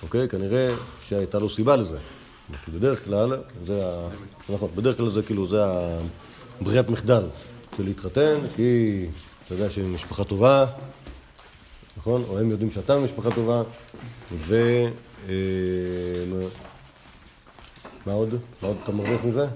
אוקיי? 0.02 0.28
כנראה 0.28 0.70
שהייתה 1.08 1.38
לו 1.38 1.50
סיבה 1.50 1.76
לזה. 1.76 1.96
כי 2.64 2.70
בדרך 2.70 3.04
כלל, 3.04 3.36
זה 3.66 3.86
ה... 3.86 4.08
נכון, 4.48 4.68
בדרך 4.74 4.96
כלל 4.96 5.10
זה 5.10 5.22
כאילו, 5.22 5.48
זה 5.48 5.64
הברירת 6.60 6.88
מחדל 6.88 7.22
של 7.76 7.84
להתחתן, 7.84 8.34
כי 8.56 9.06
אתה 9.46 9.54
יודע 9.54 9.70
שהיא 9.70 9.84
משפחה 9.84 10.24
טובה, 10.24 10.66
נכון? 12.00 12.24
או 12.28 12.38
הם 12.38 12.50
יודעים 12.50 12.70
שאתה 12.70 12.98
משפחה 12.98 13.30
טובה, 13.30 13.62
ו... 14.32 14.54
אה, 15.28 15.34
מה 18.06 18.12
עוד? 18.12 18.34
מה 18.62 18.68
עוד 18.68 18.76
אתה 18.84 18.92
מרוויח 18.92 19.20
מזה? 19.24 19.46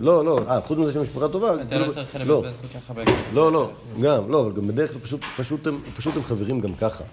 לא, 0.00 0.24
לא, 0.24 0.38
אה, 0.48 0.60
חוץ 0.60 0.78
מזה 0.78 0.92
שמשפחה 0.92 1.28
טובה, 1.28 1.54
אתה 1.54 1.64
כאילו- 1.64 1.86
לא 1.86 1.92
צריך 1.92 2.16
לא, 2.26 2.42
לבזבז 2.44 2.60
כל 2.62 2.78
כך 2.78 2.90
הרבה. 2.90 3.02
לא, 3.32 3.52
לא, 3.52 3.70
גם, 4.00 4.30
לא, 4.30 4.40
אבל 4.40 4.52
גם 4.52 4.68
בדרך 4.68 4.92
כלל 4.92 5.00
פשוט, 5.00 5.20
פשוט 5.36 5.66
הם, 5.66 5.80
פשוט 5.96 6.16
הם 6.16 6.22
חברים 6.22 6.60
גם 6.60 6.74
ככה. 6.74 7.04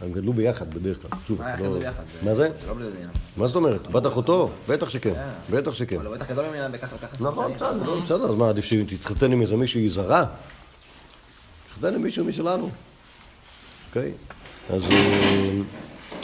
הם 0.00 0.12
גדלו 0.12 0.32
ביחד 0.32 0.74
בדרך 0.74 1.02
כלל, 1.02 1.10
שוב, 1.26 1.42
מה, 1.42 1.52
איך 1.52 1.60
לא- 1.60 1.78
ביחד? 1.78 2.02
מה 2.22 2.34
זה? 2.34 2.48
זה 2.60 2.66
לא. 2.66 2.74
מה 3.36 3.46
זאת 3.46 3.56
אומרת? 3.56 3.90
בת 3.90 4.06
אחותו? 4.06 4.50
בטח 4.68 4.90
שכן, 4.90 5.14
בטח 5.50 5.74
שכן. 5.74 5.96
אבל 5.96 6.06
הוא 6.06 6.16
בטח 6.16 6.30
גדול 6.30 6.44
ממנה 6.48 6.68
בככה 6.68 6.96
וככה 6.96 7.24
נכון, 7.28 7.52
לא, 7.84 8.00
בסדר, 8.00 8.24
אז 8.24 8.34
מה, 8.34 8.48
עדיף 8.48 8.64
שתתחתן 8.64 9.32
עם 9.32 9.40
איזה 9.42 9.56
מישהי 9.56 9.88
זרה? 9.88 10.24
תתחתן 11.74 11.94
עם 11.94 12.02
מישהו 12.02 12.24
משלנו, 12.24 12.70
אוקיי? 13.88 14.12
אז 14.70 14.82
אה, 14.90 15.50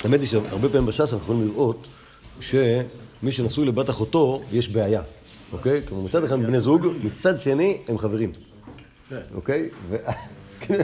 האמת 0.04 0.20
היא 0.20 0.28
שהרבה 0.28 0.68
פעמים 0.68 0.86
בש"ס 0.86 1.00
אנחנו 1.00 1.16
יכולים 1.18 1.46
לראות 1.48 1.86
שמי 2.40 2.82
שנשוי 3.32 3.66
לבת 3.66 3.90
אחותו, 3.90 4.42
יש 4.52 4.68
בעיה, 4.68 5.02
אוקיי? 5.52 5.80
כלומר, 5.88 6.02
מצד 6.04 6.24
אחד 6.24 6.34
הם 6.34 6.46
בני 6.46 6.60
זוג, 6.60 6.86
מצד 7.02 7.40
שני 7.40 7.78
הם 7.88 7.98
חברים, 7.98 8.32
אוקיי? 9.34 9.68
ו- 9.88 9.96
כן, 10.60 10.78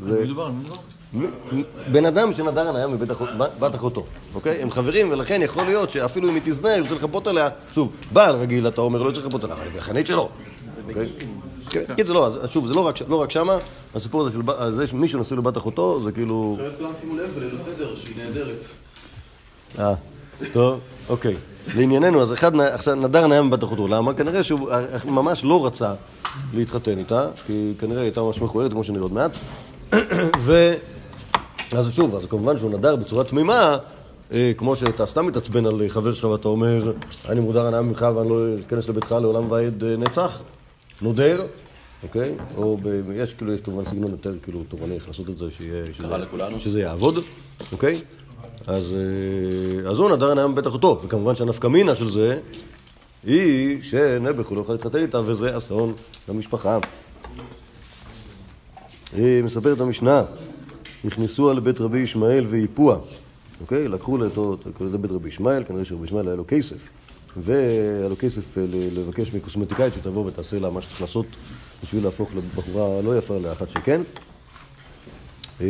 זה- 0.00 0.24
מדובר, 0.24 0.50
מדובר. 0.50 0.76
בן 1.92 2.04
אדם 2.04 2.34
שנדר 2.34 2.68
עליה 2.68 2.86
מבת 2.86 3.10
אחות- 3.10 3.28
בת 3.38 3.74
אחותו, 3.74 4.06
אוקיי? 4.34 4.62
הם 4.62 4.70
חברים, 4.70 5.10
ולכן 5.10 5.40
יכול 5.42 5.64
להיות 5.64 5.90
שאפילו 5.90 6.28
אם 6.28 6.34
היא 6.34 6.42
תזנה, 6.44 6.74
הוא 6.74 6.80
רוצה 6.82 6.94
לכפות 6.94 7.26
עליה, 7.26 7.48
שוב, 7.74 7.92
בעל 8.12 8.36
רגיל, 8.36 8.68
אתה 8.68 8.80
אומר, 8.80 9.02
לא 9.02 9.10
צריך 9.10 9.26
לכפות 9.26 9.44
עליה, 9.44 9.56
אבל 9.56 9.64
היא 9.66 9.72
בחנית 9.76 10.06
שלו. 10.06 10.28
אוקיי? 11.66 11.86
כן, 11.86 11.94
כן, 11.96 12.06
זה 12.06 12.12
לא, 12.12 12.26
אז 12.26 12.50
שוב, 12.50 12.66
זה 12.66 12.74
לא 12.74 12.86
רק 12.86 12.96
לא 13.08 13.22
רק 13.22 13.30
שמה, 13.30 13.56
הסיפור 13.94 14.20
הזה 14.20 14.30
של 14.30 14.40
זה 14.76 14.86
שמישהו 14.86 15.20
נשוי 15.20 15.36
לבת 15.36 15.56
אחותו, 15.56 16.00
זה 16.04 16.12
כאילו... 16.12 16.56
אחרת 16.60 16.72
כולם 16.78 16.90
שימו 17.00 17.16
לב 17.16 17.30
בליל 17.36 17.56
הסדר 17.60 17.96
שהיא 17.96 18.16
נהדרת. 18.16 18.66
אה, 19.78 19.94
טוב, 20.52 20.80
אוקיי. 21.08 21.36
לענייננו, 21.74 22.22
אז 22.22 22.32
אחד, 22.32 22.60
עכשיו 22.60 22.94
נדר 22.94 23.26
נהיה 23.26 23.42
מבת 23.42 23.64
אחותו, 23.64 23.88
למה? 23.88 24.14
כנראה 24.14 24.42
שהוא 24.42 24.70
אה, 24.70 24.84
ממש 25.04 25.44
לא 25.44 25.66
רצה 25.66 25.94
להתחתן 26.54 26.98
איתה, 26.98 27.28
כי 27.46 27.74
כנראה 27.78 27.98
היא 28.00 28.06
הייתה 28.06 28.20
ממש 28.20 28.40
מכוערת, 28.40 28.72
כמו 28.72 28.84
שנראה 28.84 29.02
עוד 29.02 29.12
מעט. 29.12 29.30
ו... 30.38 30.74
אז 31.72 31.94
שוב, 31.94 32.14
אז 32.16 32.26
כמובן 32.26 32.58
שהוא 32.58 32.70
נדר 32.70 32.96
בצורה 32.96 33.24
תמימה, 33.24 33.76
אה, 34.32 34.52
כמו 34.56 34.76
שאתה 34.76 35.06
סתם 35.06 35.26
מתעצבן 35.26 35.66
על 35.66 35.82
חבר 35.88 36.14
שלך 36.14 36.24
ואתה 36.24 36.48
אומר, 36.48 36.92
אני 37.28 37.40
מודר 37.40 37.66
הנאה 37.66 37.82
ממך 37.82 38.06
ואני 38.16 38.28
לא 38.28 38.44
אכנס 38.66 38.88
לביתך 38.88 39.12
לעולם 39.20 39.50
ועד 39.50 39.84
אה, 39.84 39.96
נצח, 39.96 40.42
נודר, 41.02 41.46
אוקיי? 42.02 42.34
או 42.56 42.76
ב... 42.82 42.88
יש 43.14 43.34
כאילו, 43.34 43.52
יש 43.54 43.60
כמובן 43.60 43.84
סגנון 43.90 44.10
יותר 44.10 44.34
כאילו 44.42 44.62
תורני, 44.68 44.94
איך 44.94 45.08
לעשות 45.08 45.30
את 45.30 45.38
זה, 45.38 45.44
שיהיה... 45.50 45.84
שזה- 45.94 46.06
לכולנו. 46.06 46.60
שזה 46.60 46.80
יעבוד, 46.80 47.18
אוקיי? 47.72 47.94
אז, 48.66 48.92
אה, 48.92 49.88
אז 49.90 49.98
הוא 49.98 50.10
נדר 50.10 50.30
הנאה 50.30 50.46
מבית 50.46 50.66
אחותו, 50.66 51.00
וכמובן 51.04 51.34
שהנפקא 51.34 51.66
מינה 51.66 51.94
של 51.94 52.08
זה 52.10 52.40
היא 53.24 53.82
שנעבך 53.82 54.46
הוא 54.46 54.56
לא 54.56 54.62
יכול 54.62 54.74
להתחתן 54.74 54.98
איתה, 54.98 55.20
וזה 55.24 55.56
אסון 55.56 55.94
למשפחה. 56.28 56.78
היא 59.12 59.42
מספרת 59.44 59.80
המשנה, 59.80 60.22
נכנסו 61.04 61.50
על 61.50 61.60
בית 61.60 61.80
רבי 61.80 61.98
ישמעאל 61.98 62.46
ואיפוה, 62.48 62.96
אוקיי? 63.60 63.88
לקחו 63.88 64.18
לאותו, 64.18 64.56
לבית 64.80 65.10
רבי 65.10 65.28
ישמעאל, 65.28 65.64
כנראה 65.64 65.84
שרבי 65.84 66.04
ישמעאל 66.04 66.26
היה 66.26 66.36
לו 66.36 66.44
כסף, 66.48 66.76
והיה 67.36 67.68
לו 68.08 68.16
כסף 68.18 68.58
אה, 68.58 68.62
לבקש 68.70 69.34
מקוסמטיקאית 69.34 69.94
שתבוא 69.94 70.26
ותעשה 70.26 70.58
לה 70.58 70.70
מה 70.70 70.80
שצריך 70.80 71.00
לעשות 71.00 71.26
בשביל 71.82 72.04
להפוך 72.04 72.30
לבחורה 72.36 73.02
לא 73.02 73.18
יפה 73.18 73.38
לאחת 73.38 73.70
שכן. 73.70 74.00
אה, 75.60 75.66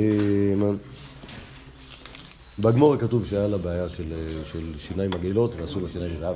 בגמור 2.59 2.97
כתוב 2.97 3.27
שהיה 3.27 3.49
לה 3.49 3.57
בעיה 3.59 3.89
של, 3.89 4.13
אה, 4.13 4.45
של 4.53 4.79
שיניים 4.79 5.11
מגעילות 5.11 5.53
ועשו 5.61 5.81
לה 5.81 5.89
שיניים 5.89 6.15
מזהב. 6.17 6.35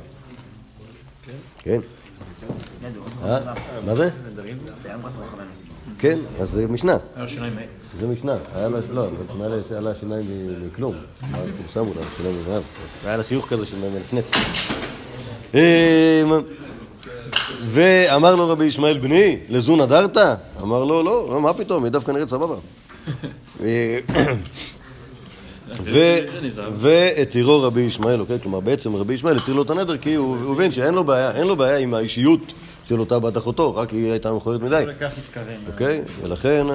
כן? 1.59 1.81
אה? 3.25 3.39
מה 3.87 3.95
זה? 3.95 4.11
כן, 5.99 6.19
אז 6.41 6.51
זה 6.51 6.67
משנה. 6.69 6.97
היה 7.15 7.29
שיניים 7.29 7.55
מעץ. 7.55 7.69
זה 8.01 8.07
משנה. 8.07 8.37
היה 8.55 8.69
לה, 8.69 8.79
לא, 8.91 9.09
היה 9.41 9.49
לה- 9.71 9.81
לה 9.81 9.95
שיניים 9.95 10.27
מכלום. 10.67 10.95
פורסם 11.57 11.81
אולי, 11.91 12.07
שיניים 12.17 12.37
מזהב. 12.43 12.63
והיה 13.05 13.17
לה 13.17 13.23
חיוך 13.23 13.49
כזה 13.49 13.67
של 13.67 13.77
מנצנץ. 13.79 14.33
אמ, 15.55 15.61
ואמר 17.65 18.37
לו 18.37 18.49
רבי 18.49 18.65
ישמעאל 18.65 18.99
בני, 18.99 19.37
לזו 19.49 19.77
נדרת? 19.77 20.17
אמר 20.63 20.85
לו, 20.85 21.03
לא, 21.03 21.31
לא, 21.31 21.41
מה 21.41 21.53
פתאום, 21.53 21.85
היא 21.85 21.93
דווקא 21.93 22.11
נראית 22.11 22.29
סבבה. 22.29 22.55
והתירו 26.73 27.63
רבי 27.63 27.81
ישמעאל, 27.81 28.21
אוקיי? 28.21 28.39
כלומר, 28.43 28.61
בעצם 28.61 28.97
רבי 28.97 29.15
ישמעאל 29.15 29.37
התיר 29.37 29.55
לו 29.55 29.63
את 29.63 29.71
הנדר 29.71 29.97
כי 29.97 30.15
הוא 30.15 30.53
הבין 30.53 30.73
שאין 30.73 30.95
לו 30.95 31.05
בעיה, 31.05 31.31
אין 31.31 31.47
לו 31.47 31.57
בעיה 31.57 31.79
עם 31.79 31.95
האישיות 31.95 32.53
של 32.89 33.01
אותה 33.01 33.19
בת 33.19 33.37
אחותו, 33.37 33.77
רק 33.77 33.91
היא 33.91 34.11
הייתה 34.11 34.33
מכוערת 34.33 34.61
מדי. 34.61 34.85
אוקיי? 35.67 36.01
ולכן, 36.23 36.67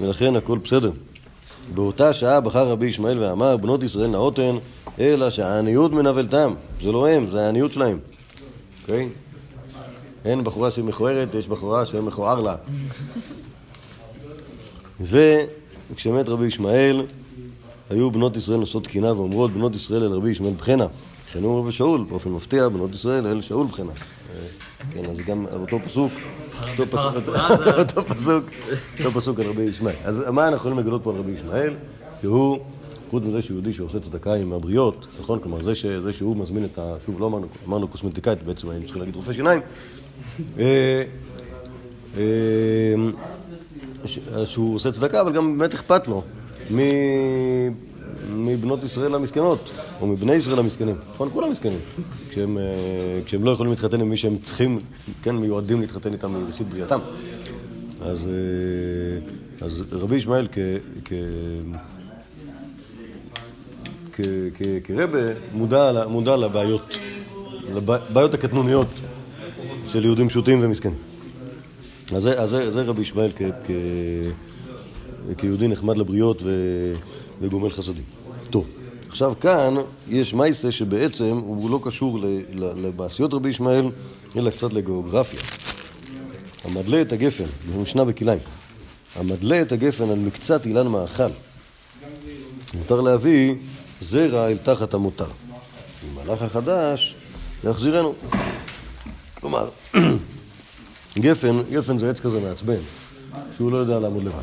ולכן 0.00 0.36
הכל 0.36 0.58
בסדר. 0.58 0.90
באותה 1.74 2.12
שעה 2.12 2.40
בחר 2.40 2.68
רבי 2.68 2.86
ישמעאל 2.86 3.18
ואמר, 3.18 3.56
בנות 3.56 3.82
ישראל 3.82 4.06
נאות 4.06 4.38
הן, 4.38 4.58
אלא 5.00 5.30
שהעניות 5.30 5.92
מנוולתם. 5.92 6.54
זה 6.82 6.92
לא 6.92 7.08
הם, 7.08 7.30
זה 7.30 7.44
העניות 7.44 7.72
שלהם. 7.72 7.98
אוקיי? 8.82 9.08
אין 10.24 10.44
בחורה 10.44 10.70
שהיא 10.70 10.84
מכוערת, 10.84 11.34
יש 11.34 11.48
בחורה 11.48 11.86
שמכוער 11.86 12.40
לה. 12.40 12.54
וכשמת 15.00 16.28
רבי 16.28 16.46
ישמעאל, 16.46 17.06
היו 17.90 18.10
בנות 18.10 18.36
ישראל 18.36 18.58
נושאות 18.58 18.84
תקינה 18.84 19.12
ואומרות, 19.12 19.50
בנות 19.50 19.74
ישראל 19.74 20.02
אל 20.02 20.12
רבי 20.12 20.30
ישמעאל 20.30 20.54
בחנה. 20.54 20.86
הוא 21.42 21.58
רבי 21.58 21.72
שאול, 21.72 22.04
באופן 22.08 22.30
מפתיע, 22.30 22.68
בנות 22.68 22.94
ישראל 22.94 23.26
אל 23.26 23.40
שאול 23.40 23.66
בחנה. 23.66 23.92
כן, 24.92 25.04
אז 25.04 25.16
גם 25.18 25.46
אותו 25.52 25.78
פסוק. 25.84 26.12
אותו 26.78 26.86
פסוק, 28.06 28.44
אותו 28.98 29.20
פסוק 29.20 29.40
על 29.40 29.46
רבי 29.46 29.62
ישמעאל. 29.62 29.94
אז 30.04 30.24
מה 30.32 30.42
אנחנו 30.42 30.56
יכולים 30.56 30.78
לגלות 30.78 31.04
פה 31.04 31.10
על 31.10 31.16
רבי 31.16 31.32
ישמעאל? 31.32 31.74
שהוא, 32.20 32.58
חוץ 33.12 33.24
מזה 33.24 33.42
שהוא 33.42 33.54
יהודי 33.54 33.72
שעושה 33.72 34.00
צדקה 34.00 34.34
עם 34.34 34.52
הבריות, 34.52 35.06
נכון? 35.20 35.38
כלומר, 35.38 35.62
זה, 35.62 35.74
ש, 35.74 35.86
זה 35.86 36.12
שהוא 36.12 36.36
מזמין 36.36 36.64
את 36.64 36.78
ה... 36.78 36.94
שוב, 37.06 37.20
לא 37.20 37.26
אמרנו, 37.26 37.46
אמרנו 37.68 37.88
קוסמטיקאית, 37.88 38.42
בעצם 38.42 38.68
היינו 38.68 38.84
צריכים 38.84 39.02
להגיד 39.02 39.16
רופא 39.16 39.32
שיניים. 39.32 39.60
אה, 40.58 41.02
אה, 42.16 42.94
שהוא 44.46 44.74
עושה 44.74 44.92
צדקה, 44.92 45.20
אבל 45.20 45.32
גם 45.32 45.58
באמת 45.58 45.74
אכפת 45.74 46.08
לו 46.08 46.22
מבנות 48.30 48.84
ישראל 48.84 49.14
המסכנות, 49.14 49.70
או 50.00 50.06
מבני 50.06 50.34
ישראל 50.34 50.58
המסכנים. 50.58 50.96
נכון? 51.14 51.28
כולם 51.32 51.50
מסכנים. 51.50 51.80
כשהם, 52.30 52.58
אה, 52.58 53.20
כשהם 53.24 53.44
לא 53.44 53.50
יכולים 53.50 53.72
להתחתן 53.72 54.00
עם 54.00 54.10
מי 54.10 54.16
שהם 54.16 54.36
צריכים, 54.38 54.80
כן, 55.22 55.36
מיועדים 55.36 55.80
להתחתן 55.80 56.12
איתם 56.12 56.32
מראשית 56.32 56.68
בריאתם. 56.68 57.00
אז, 58.00 58.30
אז 59.60 59.84
רבי 59.92 60.16
ישמעאל 60.16 60.46
כ... 60.52 61.12
כרבה 64.84 65.18
מודע, 65.52 66.06
מודע 66.08 66.36
לבעיות, 66.36 66.98
לבעיות 67.74 68.34
הקטנוניות 68.34 68.88
של 69.86 70.04
יהודים 70.04 70.28
פשוטים 70.28 70.58
ומסכנים. 70.62 70.96
אז 72.14 72.22
זה, 72.22 72.40
אז 72.42 72.50
זה, 72.50 72.70
זה 72.70 72.82
רבי 72.82 73.02
ישמעאל 73.02 73.30
כיהודי 75.38 75.68
נחמד 75.68 75.98
לבריות 75.98 76.42
ו, 76.42 76.50
וגומל 77.40 77.70
חסדים. 77.70 78.04
טוב, 78.50 78.66
עכשיו 79.08 79.32
כאן 79.40 79.74
יש 80.08 80.34
מייסה 80.34 80.72
שבעצם 80.72 81.38
הוא 81.38 81.70
לא 81.70 81.80
קשור 81.82 82.18
למעשיות 82.54 83.34
רבי 83.34 83.48
ישמעאל, 83.48 83.84
אלא 84.36 84.50
קצת 84.50 84.72
לגיאוגרפיה. 84.72 85.40
המדלה 86.64 87.02
את 87.02 87.12
הגפן, 87.12 87.44
במשנה 87.74 88.04
בכליים, 88.04 88.38
המדלה 89.16 89.62
את 89.62 89.72
הגפן 89.72 90.10
על 90.10 90.18
מקצת 90.18 90.66
אילן 90.66 90.86
מאכל, 90.86 91.22
מותר 92.74 93.00
להביא 93.00 93.54
זרע 94.02 94.48
אל 94.48 94.58
תחת 94.58 94.94
המותר. 94.94 95.26
במהלך 96.12 96.42
החדש 96.42 97.14
יחזירנו. 97.64 98.14
כלומר, 99.40 99.68
גפן, 101.18 101.62
גפן 101.70 101.98
זה 101.98 102.10
עץ 102.10 102.20
כזה 102.20 102.40
מעצבן, 102.40 102.80
שהוא 103.56 103.72
לא 103.72 103.76
יודע 103.76 103.98
לעמוד 103.98 104.24
לבד. 104.24 104.42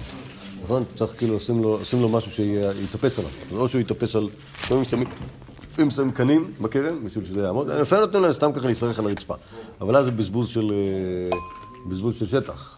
נכון? 0.63 0.83
צריך 0.95 1.11
כאילו 1.17 1.35
לשים 1.35 1.61
לו, 1.61 1.79
לשים 1.81 2.01
לו 2.01 2.09
משהו 2.09 2.31
שיתאפס 2.31 3.19
עליו. 3.19 3.31
או 3.51 3.69
שהוא 3.69 3.81
יתאפס 3.81 4.15
על... 4.15 4.29
לפעמים 4.63 4.85
שמים, 4.85 5.07
לפעמים 5.71 5.91
שמים 5.91 6.11
קנים 6.11 6.53
בכרם, 6.61 7.05
בשביל 7.05 7.25
שזה 7.25 7.43
יעמוד. 7.43 7.69
לפעמים 7.69 8.05
נותנים 8.05 8.23
להם 8.23 8.31
סתם 8.31 8.51
ככה 8.53 8.65
להישרך 8.65 8.99
על 8.99 9.05
הרצפה. 9.05 9.35
אבל 9.81 9.95
אז 9.95 10.05
זה 10.05 10.11
בזבוז 10.11 10.49
של, 10.49 10.71
אה, 10.71 11.37
בזבוז 11.89 12.19
של 12.19 12.25
שטח. 12.25 12.77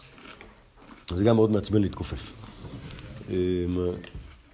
זה 1.16 1.24
גם 1.24 1.36
מאוד 1.36 1.50
מעצבן 1.50 1.82
להתכופף. 1.82 2.32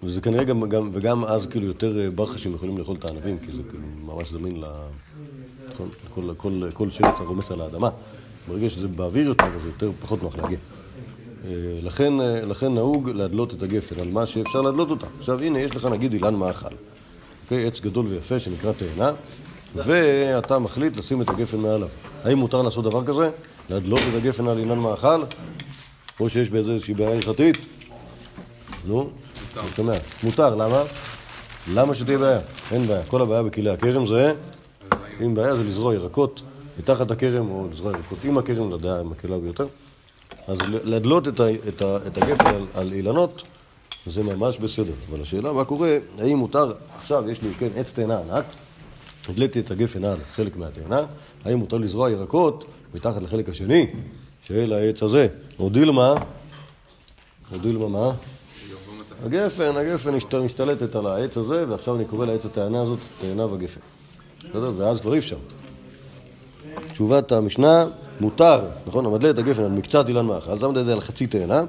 וזה 0.03 0.21
כנראה 0.21 0.43
גם, 0.43 0.69
גם, 0.69 0.89
וגם 0.93 1.25
אז 1.25 1.47
כאילו 1.47 1.65
יותר 1.65 1.99
אה, 1.99 2.11
ברחשים 2.11 2.53
יכולים 2.53 2.77
לאכול 2.77 2.95
את 2.99 3.05
הענבים, 3.05 3.39
כי 3.39 3.51
זה 3.51 3.63
כאילו 3.69 3.83
ממש 4.05 4.31
זמין 4.31 4.61
ל... 4.61 4.65
נכון? 5.71 5.89
כל, 6.13 6.33
כל, 6.37 6.71
כל 6.73 6.89
שרץ 6.89 7.19
הרומס 7.19 7.51
על 7.51 7.61
האדמה. 7.61 7.89
ברגע 8.47 8.69
שזה 8.69 8.87
באוויר 8.87 9.27
יותר, 9.27 9.45
זה 9.61 9.67
יותר 9.67 9.91
פחות 10.01 10.23
נוח 10.23 10.35
להגיע. 10.35 10.57
אה, 11.45 11.51
לכן, 11.83 12.21
אה, 12.21 12.41
לכן 12.41 12.73
נהוג 12.73 13.09
להדלות 13.09 13.53
את 13.53 13.63
הגפן 13.63 13.99
על 13.99 14.11
מה 14.11 14.25
שאפשר 14.25 14.61
להדלות 14.61 14.89
אותה. 14.89 15.07
עכשיו 15.19 15.41
הנה, 15.41 15.59
יש 15.59 15.75
לך 15.75 15.85
נגיד 15.85 16.13
אילן 16.13 16.35
מאכל. 16.35 16.75
אוקיי? 17.43 17.67
עץ 17.67 17.79
גדול 17.79 18.05
ויפה 18.07 18.39
שנקרא 18.39 18.71
תאנה, 18.71 19.11
ואתה 19.75 20.59
מחליט 20.59 20.97
לשים 20.97 21.21
את 21.21 21.29
הגפן 21.29 21.57
מעליו. 21.57 21.87
האם 22.23 22.37
מותר 22.37 22.61
לעשות 22.61 22.85
דבר 22.85 23.05
כזה? 23.05 23.29
להדלות 23.69 24.01
את 24.09 24.15
הגפן 24.17 24.47
על 24.47 24.57
אילן 24.57 24.79
מאכל? 24.79 25.21
או 26.19 26.29
שיש 26.29 26.49
בזה 26.49 26.71
איזושהי 26.71 26.93
בעיה 26.93 27.11
הלכתית? 27.11 27.57
נו, 28.87 29.09
אני 29.57 29.69
שומע. 29.75 29.93
מותר, 30.23 30.55
למה? 30.55 30.83
למה 31.73 31.95
שתהיה 31.95 32.17
בעיה? 32.17 32.39
אין 32.71 32.87
בעיה. 32.87 33.03
כל 33.03 33.21
הבעיה 33.21 33.43
בכלי 33.43 33.69
הכרם 33.69 34.05
זה, 34.05 34.33
אם 35.25 35.35
בעיה 35.35 35.55
זה 35.55 35.63
לזרוע 35.63 35.93
ירקות 35.93 36.41
מתחת 36.79 37.11
הכרם, 37.11 37.49
או 37.49 37.67
לזרוע 37.71 37.91
ירקות 37.91 38.17
עם 38.23 38.37
הכרם, 38.37 38.71
לדעה 38.71 38.99
המקלה 38.99 39.37
ביותר. 39.37 39.67
אז 40.47 40.57
להדלות 40.83 41.27
את, 41.27 41.39
ה, 41.39 41.43
את, 41.67 41.81
ה, 41.81 41.97
את 42.07 42.17
הגפן 42.17 42.47
על, 42.47 42.65
על 42.73 42.93
אילנות, 42.93 43.43
זה 44.05 44.23
ממש 44.23 44.57
בסדר. 44.57 44.93
אבל 45.09 45.21
השאלה 45.21 45.51
מה 45.51 45.65
קורה, 45.65 45.97
האם 46.19 46.37
מותר, 46.37 46.73
עכשיו 46.95 47.29
יש 47.29 47.41
לי, 47.41 47.49
כן, 47.59 47.67
עץ 47.75 47.91
תאנה 47.91 48.19
ענק, 48.19 48.45
הדליתי 49.29 49.59
את 49.59 49.71
הגפן 49.71 50.05
על 50.05 50.17
חלק 50.35 50.57
מהתאנה, 50.57 51.05
האם 51.45 51.57
מותר 51.59 51.77
לזרוע 51.77 52.11
ירקות 52.11 52.65
מתחת 52.93 53.21
לחלק 53.21 53.49
השני 53.49 53.87
של 54.43 54.73
העץ 54.73 55.03
הזה? 55.03 55.27
או 55.59 55.69
דילמה, 55.69 56.13
או 57.51 57.57
דילמה 57.57 57.87
מה? 57.87 58.11
הגפן, 59.25 59.77
הגפן 59.77 60.13
משת- 60.15 60.35
משתלטת 60.35 60.95
על 60.95 61.07
העץ 61.07 61.37
הזה, 61.37 61.65
ועכשיו 61.69 61.95
אני 61.95 62.05
קורא 62.05 62.25
לעץ 62.25 62.45
התאנה 62.45 62.81
הזאת 62.81 62.99
תאנה 63.21 63.45
וגפן. 63.53 63.79
בסדר? 64.49 64.71
ואז 64.77 65.01
כבר 65.01 65.13
אי 65.13 65.19
אפשר. 65.19 65.35
תשובת 66.91 67.31
המשנה, 67.31 67.85
מותר, 68.19 68.61
נכון? 68.87 69.05
המדלה 69.05 69.29
את 69.29 69.37
הגפן 69.37 69.63
על 69.63 69.71
מקצת 69.71 70.07
אילן 70.07 70.25
מאכל, 70.25 70.59
שמת 70.59 70.77
את 70.77 70.85
זה 70.85 70.93
על 70.93 71.01
חצי 71.01 71.27
תאנה, 71.27 71.63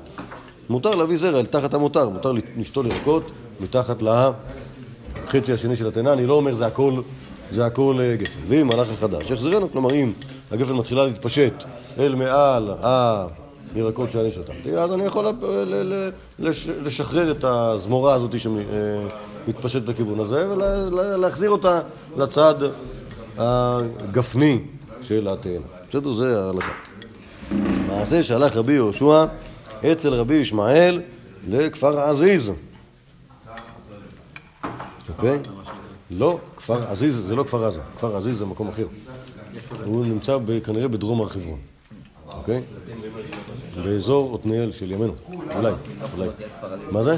מותר 0.68 0.90
להביא 0.94 1.16
זרע 1.16 1.40
אל 1.40 1.46
תחת 1.46 1.74
המותר, 1.74 2.08
מותר 2.08 2.32
לשתול 2.58 2.86
ירקות 2.86 3.22
מתחת 3.60 4.02
לחצי 4.02 5.52
השני 5.52 5.76
של 5.76 5.86
התאנה, 5.88 6.12
אני 6.12 6.26
לא 6.26 6.34
אומר 6.34 6.54
זה 6.54 6.66
הכל, 6.66 6.92
זה 7.52 7.66
הכל 7.66 7.96
אה, 8.00 8.16
גפן. 8.16 8.38
ואם 8.48 8.66
מלאך 8.66 8.88
החדש, 8.92 9.30
יחזרנו, 9.30 9.72
כלומר 9.72 9.94
אם 9.94 10.12
הגפן 10.50 10.72
מתחילה 10.72 11.04
להתפשט 11.04 11.52
אל 11.98 12.14
מעל 12.14 12.70
הירקות 13.74 14.10
שאני 14.10 14.30
שתמתי, 14.30 14.76
אז 14.76 14.92
אני 14.92 15.04
יכול 15.04 15.26
לשחרר 16.84 17.30
את 17.30 17.44
הזמורה 17.44 18.14
הזאת 18.14 18.30
שמתפשטת 18.40 19.88
לכיוון 19.88 20.20
הזה 20.20 20.48
ולהחזיר 20.50 21.50
אותה 21.50 21.80
לצד 22.16 22.54
הגפני 23.38 24.58
של 25.02 25.28
התאנה. 25.28 25.64
בסדר? 25.88 26.12
זה 26.12 26.44
ההלכה. 26.44 26.72
מעשה 27.86 28.22
שהלך 28.22 28.56
רבי 28.56 28.72
יהושע 28.72 29.24
אצל 29.92 30.14
רבי 30.14 30.34
ישמעאל 30.34 31.00
לכפר 31.48 32.00
עזיז. 32.00 32.52
אוקיי? 35.08 35.38
לא, 36.10 36.38
כפר 36.56 36.88
עזיז 36.88 37.22
זה 37.26 37.36
לא 37.36 37.42
כפר 37.42 37.64
עזה, 37.66 37.80
כפר 37.96 38.16
עזיז 38.16 38.38
זה 38.38 38.46
מקום 38.46 38.68
אחר. 38.68 38.86
הוא 39.84 40.06
נמצא 40.06 40.38
כנראה 40.64 40.88
בדרום 40.88 41.20
הר 41.20 41.28
חברון, 41.28 41.58
אוקיי? 42.32 42.60
באזור 43.84 44.34
עתניאל 44.40 44.72
של 44.72 44.90
ימינו, 44.90 45.12
אולי, 45.56 45.70
אולי. 46.16 46.28
מה 46.90 47.02
זה? 47.02 47.16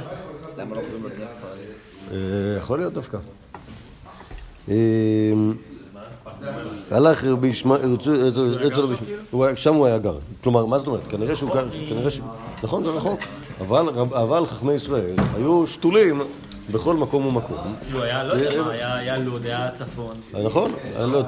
למה 0.56 0.74
לא 0.76 0.80
קוראים 0.80 1.02
לו 1.02 1.08
כפר 1.10 1.48
עזיז? 1.52 2.12
אה, 2.52 2.58
יכול 2.58 2.78
להיות 2.78 2.92
דווקא. 2.92 3.18
אה, 4.68 4.74
הלך 6.90 7.24
רבי 7.24 7.48
ישמעאל, 7.48 7.80
רבי 8.76 8.94
ישמעאל, 9.32 9.56
שם 9.56 9.74
הוא 9.74 9.86
היה 9.86 9.98
גר. 9.98 10.18
כלומר, 10.42 10.66
מה 10.66 10.78
זאת 10.78 10.86
אומרת? 10.86 11.00
כנראה 11.08 11.36
שהוא 11.36 11.50
גר, 11.50 11.66
כנראה 11.88 12.10
ש... 12.10 12.20
נכון, 12.62 12.84
זה 12.84 12.90
רחוק. 12.90 13.20
אבל 14.10 14.46
חכמי 14.46 14.72
ישראל 14.72 15.04
היו 15.36 15.66
שתולים 15.66 16.20
בכל 16.72 16.96
מקום 16.96 17.26
ומקום. 17.26 17.56
כאילו 17.84 18.02
היה, 18.02 18.24
לא 18.24 18.32
יודע 18.34 18.62
מה, 18.62 18.70
היה- 18.70 18.94
היה 18.96 19.16
לוד, 19.18 19.46
היה 19.46 19.70
צפון. 19.74 20.16
נכון, 20.44 20.72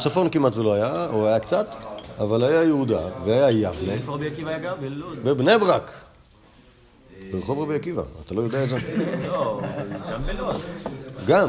צפון 0.00 0.28
כמעט 0.30 0.56
ולא 0.56 0.72
היה, 0.74 1.06
או 1.12 1.26
היה 1.26 1.38
קצת, 1.38 1.66
אבל 2.18 2.44
היה 2.44 2.62
יהודה 2.64 3.00
והיה 3.24 3.50
יבנה 3.50 3.92
איפה 3.92 4.12
רבי 4.12 4.26
עקיבא 4.26 4.50
היה 4.50 4.58
גר? 4.58 4.74
בלוד. 4.80 5.18
ובני 5.22 5.58
ברק. 5.58 5.90
ברחוב 7.32 7.62
רבי 7.62 7.74
עקיבא, 7.74 8.02
אתה 8.26 8.34
לא 8.34 8.40
יודע 8.40 8.64
את 8.64 8.68
זה? 8.68 8.76
לא, 9.28 9.60
גם 10.12 10.22
בלוד. 10.26 10.56
גם. 11.26 11.48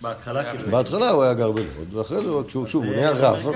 בהתחלה 0.00 0.50
כאילו. 0.50 0.70
בהתחלה 0.70 1.10
הוא 1.10 1.22
היה 1.22 1.34
גר 1.34 1.52
בלוד, 1.52 1.94
ואחרי 1.94 2.18
זה, 2.22 2.30
שוב, 2.66 2.84
הוא 2.84 2.94
נהיה 2.94 3.10
רב, 3.10 3.46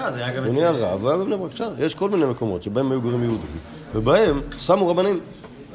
הוא 0.44 0.52
נהיה 0.52 0.70
רב, 0.70 1.04
והיה 1.04 1.16
בבני 1.16 1.36
ברק, 1.36 1.50
בסדר, 1.54 1.74
יש 1.78 1.94
כל 1.94 2.10
מיני 2.10 2.26
מקומות 2.26 2.62
שבהם 2.62 2.92
היו 2.92 3.00
גרים 3.00 3.22
יהודים, 3.22 3.58
ובהם 3.94 4.40
שמו 4.58 4.88
רבנים. 4.88 5.20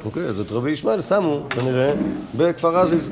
אוקיי, 0.05 0.23
אז 0.23 0.39
את 0.39 0.51
רבי 0.51 0.71
ישמעאל 0.71 1.01
שמו, 1.01 1.41
כנראה, 1.49 1.93
בכפר 2.37 2.77
עזיז. 2.77 3.11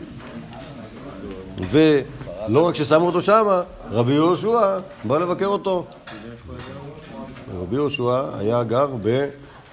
ולא 1.70 2.68
רק 2.68 2.76
ששמו 2.76 3.06
אותו 3.06 3.22
שמה, 3.22 3.62
רבי 3.92 4.14
יהושע 4.14 4.80
בא 5.04 5.18
לבקר 5.18 5.46
אותו. 5.46 5.86
רבי 7.64 7.76
יהושע 7.76 8.38
היה 8.38 8.64
גר 8.64 8.90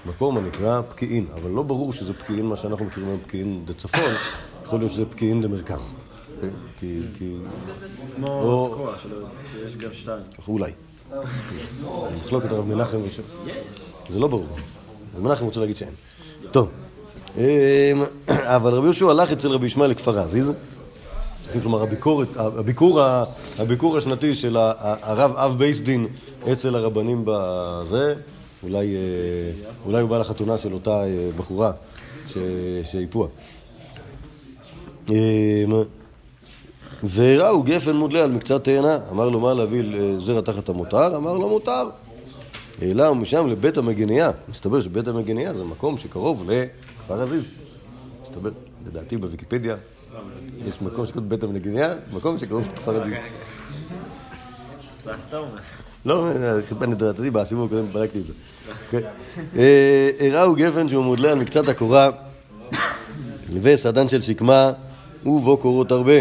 במקום 0.04 0.38
הנקרא 0.38 0.80
פקיעין, 0.88 1.26
אבל 1.34 1.50
לא 1.50 1.62
ברור 1.62 1.92
שזה 1.92 2.12
פקיעין, 2.14 2.46
מה 2.46 2.56
שאנחנו 2.56 2.84
מכירים 2.84 3.08
היום 3.08 3.20
פקיעין 3.20 3.62
דצפון, 3.64 4.12
יכול 4.64 4.78
להיות 4.78 4.92
שזה 4.92 5.06
פקיעין 5.06 5.42
דמרכז. 5.42 5.92
אוקיי? 6.36 6.50
כי, 6.80 7.00
כי... 7.18 7.36
כמו 8.16 8.70
תקוע, 8.74 8.94
שיש 9.52 9.76
גם 9.76 9.90
שתיים. 9.92 10.22
אולי. 10.48 10.72
מחלוקת 12.24 12.50
הרב 12.50 12.66
מנחם 12.66 12.98
יש... 13.06 13.20
זה 14.08 14.18
לא 14.18 14.28
ברור. 14.28 14.46
רב 15.16 15.22
מנחם 15.22 15.44
רוצה 15.44 15.60
להגיד 15.60 15.76
שאין. 15.76 15.92
טוב. 16.50 16.68
אמ, 17.36 17.42
אבל 18.28 18.72
רבי 18.72 18.86
יהושע 18.86 19.10
הלך 19.10 19.32
אצל 19.32 19.48
רבי 19.48 19.66
ישמעאל 19.66 19.90
לכפר 19.90 20.18
עזיז. 20.18 20.52
כלומר, 21.62 21.82
הביקורת, 21.82 22.28
הביקור, 22.36 23.00
הביקור 23.58 23.96
השנתי 23.96 24.34
של 24.34 24.56
הרב 24.56 25.36
אב 25.36 25.58
בייס 25.58 25.80
דין 25.80 26.06
אצל 26.52 26.74
הרבנים 26.74 27.22
בזה, 27.24 28.14
אולי, 28.62 28.96
אה, 28.96 29.00
אולי 29.86 30.00
הוא 30.00 30.10
בא 30.10 30.18
לחתונה 30.18 30.58
של 30.58 30.72
אותה 30.72 31.04
אה, 31.04 31.30
בחורה 31.36 31.72
שהיפוה. 32.84 33.28
אמ, 35.08 35.14
וראו 37.14 37.62
גפן 37.62 37.96
מודלה 37.96 38.22
על 38.22 38.30
מקצת 38.30 38.64
תאנה, 38.64 38.98
אמר 39.10 39.28
לו 39.28 39.40
מה 39.40 39.54
להביא 39.54 39.82
זרע 40.18 40.40
תחת 40.40 40.68
המותר? 40.68 41.16
אמר 41.16 41.38
לו 41.38 41.48
מותר. 41.48 41.88
העלה 42.82 43.12
משם 43.12 43.46
לבית 43.46 43.76
המגניה, 43.76 44.30
מסתבר 44.48 44.80
שבית 44.80 45.08
המגניה 45.08 45.54
זה 45.54 45.64
מקום 45.64 45.98
שקרוב 45.98 46.50
לכפר 46.50 47.22
עזיז. 47.22 47.48
מסתבר, 48.22 48.50
לדעתי 48.86 49.16
בוויקיפדיה, 49.16 49.76
יש 50.68 50.82
מקום 50.82 51.06
שקוראים 51.06 51.28
בית 51.28 51.42
המנגניה, 51.42 51.94
מקום 52.12 52.38
שקוראים 52.38 52.66
סתם 55.18 55.36
אומר. 55.36 55.60
לא, 56.04 56.28
דעתי, 56.94 57.30
בסיבוב 57.30 57.66
הקודם 57.66 57.92
בדקתי 57.92 58.18
את 58.18 58.26
זה. 58.26 58.32
כן. 58.90 59.00
אה, 59.56 60.10
הראו 60.32 60.54
גפן 60.54 60.88
שהוא 60.88 61.04
מודלה 61.04 61.32
על 61.32 61.38
מקצת 61.38 61.68
הקורה, 61.68 62.10
וסדן 63.62 64.08
של 64.08 64.20
שקמה, 64.20 64.72
ובו 65.26 65.56
קורות 65.56 65.92
הרבה. 65.92 66.12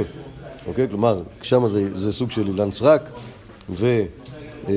אוקיי? 0.67 0.87
כלומר, 0.89 1.21
שם 1.41 1.67
זה, 1.67 2.11
סוג 2.11 2.31
של 2.31 2.47
אילן 2.47 2.71
סרק, 2.71 3.09
ו... 3.69 4.03
אה, 4.67 4.73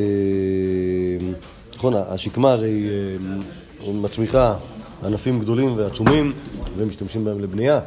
נכון, 1.75 1.95
השקמה 1.97 2.53
הרי 2.53 2.89
אה, 3.87 3.93
מצמיחה 3.93 4.55
ענפים 5.05 5.41
גדולים 5.41 5.77
ועצומים, 5.77 6.33
ומשתמשים 6.77 7.25
בהם 7.25 7.41
לבנייה. 7.41 7.81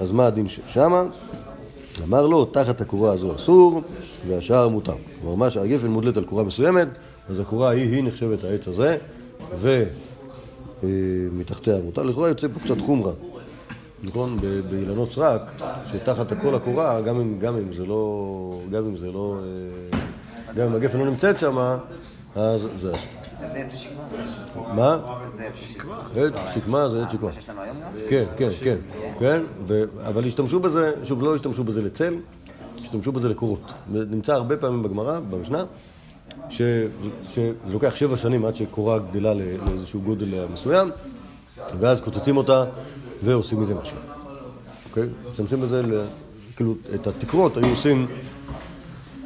אז, 0.00 0.12
מה 0.12 0.26
הדין 0.26 0.48
ש- 0.48 0.60
שמה? 0.68 1.04
אמר 2.04 2.26
לו, 2.26 2.44
תחת 2.44 2.80
הקורה 2.80 3.12
הזו 3.12 3.36
אסור, 3.36 3.82
והשאר 4.28 4.68
מותר. 4.68 4.94
כלומר, 5.20 5.36
מה 5.36 5.50
שהגפן 5.50 5.86
מודלת 5.86 6.16
על 6.16 6.24
קורה 6.24 6.42
מסוימת, 6.42 6.88
אז 7.30 7.40
הקורה 7.40 7.68
ההיא, 7.68 7.94
היא 7.94 8.04
נחשבת 8.04 8.44
העץ 8.44 8.68
הזה, 8.68 8.96
ומתחתיה 10.82 11.76
מותר. 11.84 12.02
לכאורה 12.02 12.28
יוצא 12.28 12.48
פה 12.54 12.60
קצת 12.60 12.80
חומרה. 12.80 13.12
נכון? 14.02 14.38
באילנות 14.70 15.12
סרק, 15.12 15.42
שתחת 15.92 16.32
הכל 16.32 16.54
הקורה, 16.54 17.00
גם 17.00 17.20
אם, 17.20 17.38
גם 17.38 17.56
אם 17.56 17.72
זה 17.72 17.86
לא... 17.86 18.60
גם 18.72 18.84
אם 18.84 18.96
זה 18.96 19.12
לא... 19.12 19.36
אה, 19.92 19.98
גם 20.54 20.66
אם 20.66 20.74
הגפן 20.74 20.98
לא 20.98 21.06
נמצאת 21.06 21.38
שם, 21.40 21.58
אז 22.36 22.60
זה 22.80 22.94
אסור. 22.94 23.17
זה 23.38 23.46
עץ 23.46 23.74
שקמה? 23.76 24.74
מה? 24.74 24.98
זה 25.34 25.46
עץ 25.46 25.54
שקמה? 26.54 26.88
זה 26.88 27.02
עץ 27.04 27.12
שקמה. 27.12 27.30
כן, 28.08 28.24
כן, 28.36 28.50
כן, 28.60 28.76
כן. 29.18 29.42
אבל 30.06 30.26
השתמשו 30.26 30.60
בזה, 30.60 30.92
שוב, 31.04 31.22
לא 31.22 31.34
השתמשו 31.34 31.64
בזה 31.64 31.82
לצל, 31.82 32.14
השתמשו 32.76 33.12
בזה 33.12 33.28
לקורות. 33.28 33.72
נמצא 33.90 34.32
הרבה 34.32 34.56
פעמים 34.56 34.82
בגמרא, 34.82 35.20
במשנה, 35.30 35.64
ש... 36.50 36.62
שזה 37.30 37.52
לוקח 37.66 37.96
שבע 37.96 38.16
שנים 38.16 38.44
עד 38.44 38.54
שקורה 38.54 38.98
גדלה 38.98 39.34
ל- 39.34 39.40
לאיזשהו 39.66 40.00
גודל 40.00 40.46
מסוים, 40.52 40.90
ואז 41.80 42.00
קוצצים 42.00 42.36
אותה 42.36 42.64
ועושים 43.24 43.60
מזה 43.60 43.74
משהו. 43.74 43.96
אוקיי? 44.88 45.04
משתמשים 45.30 45.60
בזה, 45.60 45.82
ל... 45.82 46.04
כאילו, 46.56 46.74
את 46.94 47.06
התקרות 47.06 47.56
היו 47.56 47.68
עושים 47.70 48.06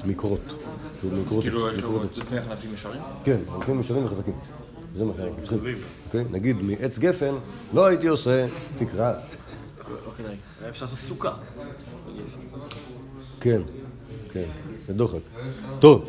מקורות. 0.04 0.61
כאילו, 1.02 1.40
כאילו 1.40 1.70
יש 1.70 1.80
לו. 1.80 2.02
שני 2.14 2.38
ענפים 2.38 2.74
ישרים? 2.74 3.00
כן, 3.24 3.36
הולכים 3.46 3.80
ישרים 3.80 4.04
וחזקים. 4.04 4.34
זה 4.96 5.04
מה 5.04 5.12
שאנחנו 5.16 5.42
צריכים. 5.42 5.74
אוקיי? 6.06 6.24
נגיד 6.30 6.56
מעץ 6.62 6.98
גפן, 6.98 7.34
לא 7.74 7.86
הייתי 7.86 8.06
עושה 8.06 8.46
תקרה. 8.78 9.12
לא 9.12 10.10
כדאי. 10.18 10.34
היה 10.60 10.70
אפשר 10.70 10.84
לעשות 10.84 10.98
סוכה. 11.08 11.32
כן, 13.40 13.60
כן, 14.32 14.44
זה 14.86 14.92
דוחק. 14.94 15.18
טוב, 15.78 16.04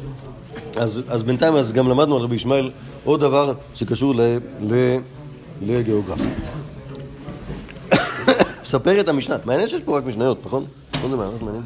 אז, 0.75 1.01
אז 1.09 1.23
בינתיים 1.23 1.55
אז 1.55 1.73
גם 1.73 1.89
למדנו 1.89 2.15
על 2.15 2.21
רבי 2.21 2.35
ישמעאל 2.35 2.71
עוד 3.03 3.19
דבר 3.19 3.53
שקשור 3.75 4.15
ל, 4.15 4.21
ל, 4.61 4.97
לגיאוגרפיה. 5.61 6.31
ספר 8.65 8.99
את 8.99 9.07
המשנה. 9.07 9.35
מעניין 9.45 9.67
שיש 9.67 9.81
פה 9.81 9.97
רק 9.97 10.05
משניות, 10.05 10.45
נכון? 10.45 10.65
נכון 10.93 11.09
זה 11.09 11.17
ממש 11.17 11.41
מעניין. 11.41 11.63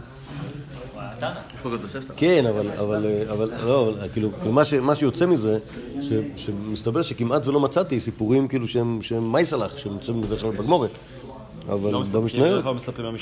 כן, 2.18 2.46
אבל, 2.46 2.68
אבל, 2.80 3.06
אבל, 3.32 3.52
לא, 3.66 3.90
אבל 3.90 4.08
כאילו, 4.14 4.30
כאילו 4.40 4.52
מה, 4.52 4.66
ש, 4.66 4.74
מה 4.74 4.96
שיוצא 4.96 5.26
מזה, 5.26 5.60
ש, 6.02 6.12
שמסתבר 6.36 7.02
שכמעט 7.02 7.48
ולא 7.48 7.60
מצאתי 7.60 8.00
סיפורים 8.00 8.48
כאילו 8.48 8.68
שהם, 8.68 9.02
שהם 9.02 9.32
מייסלח, 9.32 9.78
שנמצאים 9.78 10.22
בדרך 10.22 10.42
כלל 10.42 10.52
בגמורת. 10.52 10.92
אבל 11.70 11.92
לא 11.92 12.04
במשניות. 12.12 12.66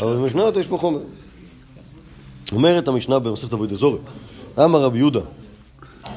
אבל 0.01 0.15
במשניות 0.15 0.55
יש 0.55 0.67
פה 0.67 0.77
חומר. 0.77 0.99
אומרת 2.51 2.87
המשנה 2.87 3.19
במסכת 3.19 3.53
אבוי 3.53 3.67
דזורי, 3.67 3.99
אמר 4.59 4.81
רבי 4.81 4.97
יהודה, 4.97 5.19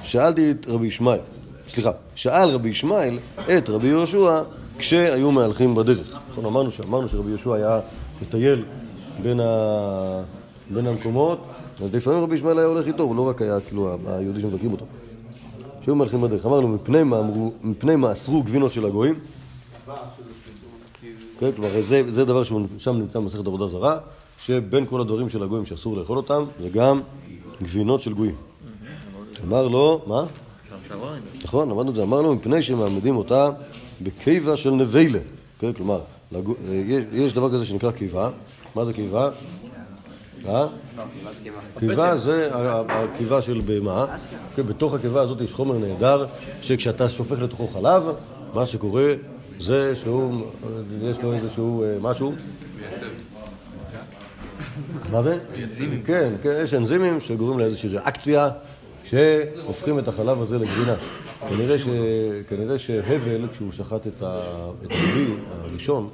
שאלתי 0.02 0.50
את 0.50 0.66
רבי 0.68 0.86
ישמעאל, 0.86 1.18
סליחה, 1.68 1.90
שאל 2.14 2.48
רבי 2.48 2.68
ישמעאל 2.68 3.18
את 3.58 3.70
רבי 3.70 3.88
יהושע 3.88 4.42
כשהיו 4.78 5.32
מהלכים 5.32 5.74
בדרך. 5.74 6.18
נכון, 6.30 6.44
אמרנו, 6.44 6.70
אמרנו 6.88 7.08
שרבי 7.08 7.30
יהושע 7.30 7.54
היה 7.54 7.80
מטייל 8.22 8.64
בין, 9.22 9.40
ה... 9.40 10.22
בין 10.70 10.86
המקומות, 10.86 11.38
אז 11.84 11.94
לפעמים 11.94 12.20
רבי 12.22 12.34
ישמעאל 12.34 12.58
היה 12.58 12.66
הולך 12.66 12.86
איתו, 12.86 13.02
הוא 13.02 13.16
לא 13.16 13.28
רק 13.28 13.42
היה 13.42 13.60
כאילו 13.60 13.96
היהודי 14.06 14.40
שמבקרים 14.40 14.72
אותו. 14.72 14.84
כשהיו 15.82 15.94
מהלכים 15.94 16.20
בדרך, 16.20 16.46
אמרנו, 16.46 16.68
מפני 16.68 17.02
מה, 17.02 17.18
אמרו, 17.18 17.52
מפני 17.62 17.96
מה 17.96 18.12
אסרו 18.12 18.42
גבינות 18.42 18.72
של 18.72 18.84
הגויים? 18.86 19.14
כן, 21.40 21.50
כלומר, 21.56 21.80
זה, 21.80 22.10
זה 22.10 22.24
דבר 22.24 22.44
ששם 22.44 22.96
נמצא 22.96 23.18
במסכת 23.18 23.46
עבודה 23.46 23.66
זרה, 23.68 23.98
שבין 24.38 24.86
כל 24.86 25.00
הדברים 25.00 25.28
של 25.28 25.42
הגויים 25.42 25.64
שאסור 25.64 25.96
לאכול 25.96 26.16
אותם, 26.16 26.44
זה 26.62 26.68
גם 26.68 27.00
גבינות 27.62 28.00
של 28.00 28.12
גויים. 28.12 28.34
אמר 29.48 29.68
לו, 29.68 30.00
מה? 30.06 30.24
נכון, 31.44 31.68
למדנו 31.70 31.90
את 31.90 31.94
זה, 31.96 32.02
אמר 32.02 32.20
לו, 32.20 32.34
מפני 32.34 32.62
שמעמידים 32.62 33.16
אותה 33.16 33.50
בקיבה 34.02 34.56
של 34.56 34.70
נבלה. 34.70 35.18
כן, 35.58 35.72
כלומר, 35.72 36.00
יש- 36.70 37.04
יש 37.12 37.32
דבר 37.32 37.52
כזה 37.52 37.64
שנקרא 37.64 37.90
קיבה. 37.90 38.30
מה 38.74 38.84
זה 38.84 38.92
קיבה? 38.92 39.30
אה? 40.46 40.66
קיבה 41.78 42.16
זה 42.16 42.48
הקיבה 42.88 43.42
של 43.42 43.60
בהמה. 43.64 44.06
כן, 44.56 44.62
בתוך 44.62 44.94
הקיבה 44.94 45.20
הזאת 45.20 45.40
יש 45.40 45.52
חומר 45.52 45.78
נהדר, 45.78 46.26
שכשאתה 46.62 47.08
שופך 47.08 47.38
לתוכו 47.40 47.66
חלב, 47.66 48.02
מה 48.54 48.66
שקורה 48.66 49.12
זה 49.60 49.96
שהוא, 49.96 50.46
יש 51.02 51.18
לו 51.18 51.32
איזשהו 51.32 51.84
אה, 51.84 51.96
משהו. 52.00 52.32
מה 55.10 55.22
זה? 55.22 55.38
כן, 56.04 56.32
כן, 56.42 56.60
יש 56.62 56.74
אנזימים 56.74 57.20
שגורמים 57.20 57.58
לאיזושהי 57.58 57.88
ריאקציה 57.88 58.50
שהופכים 59.04 59.98
את 59.98 60.08
החלב 60.08 60.42
הזה 60.42 60.58
לגבינה. 60.58 60.94
כנראה, 61.48 61.78
ש... 61.78 61.86
כנראה 62.48 62.78
שהבל, 62.78 63.48
כשהוא 63.52 63.72
שחט 63.72 64.06
את, 64.06 64.22
ה... 64.22 64.44
את 64.86 64.90
הגדי 64.90 65.32
הראשון, 65.50 66.08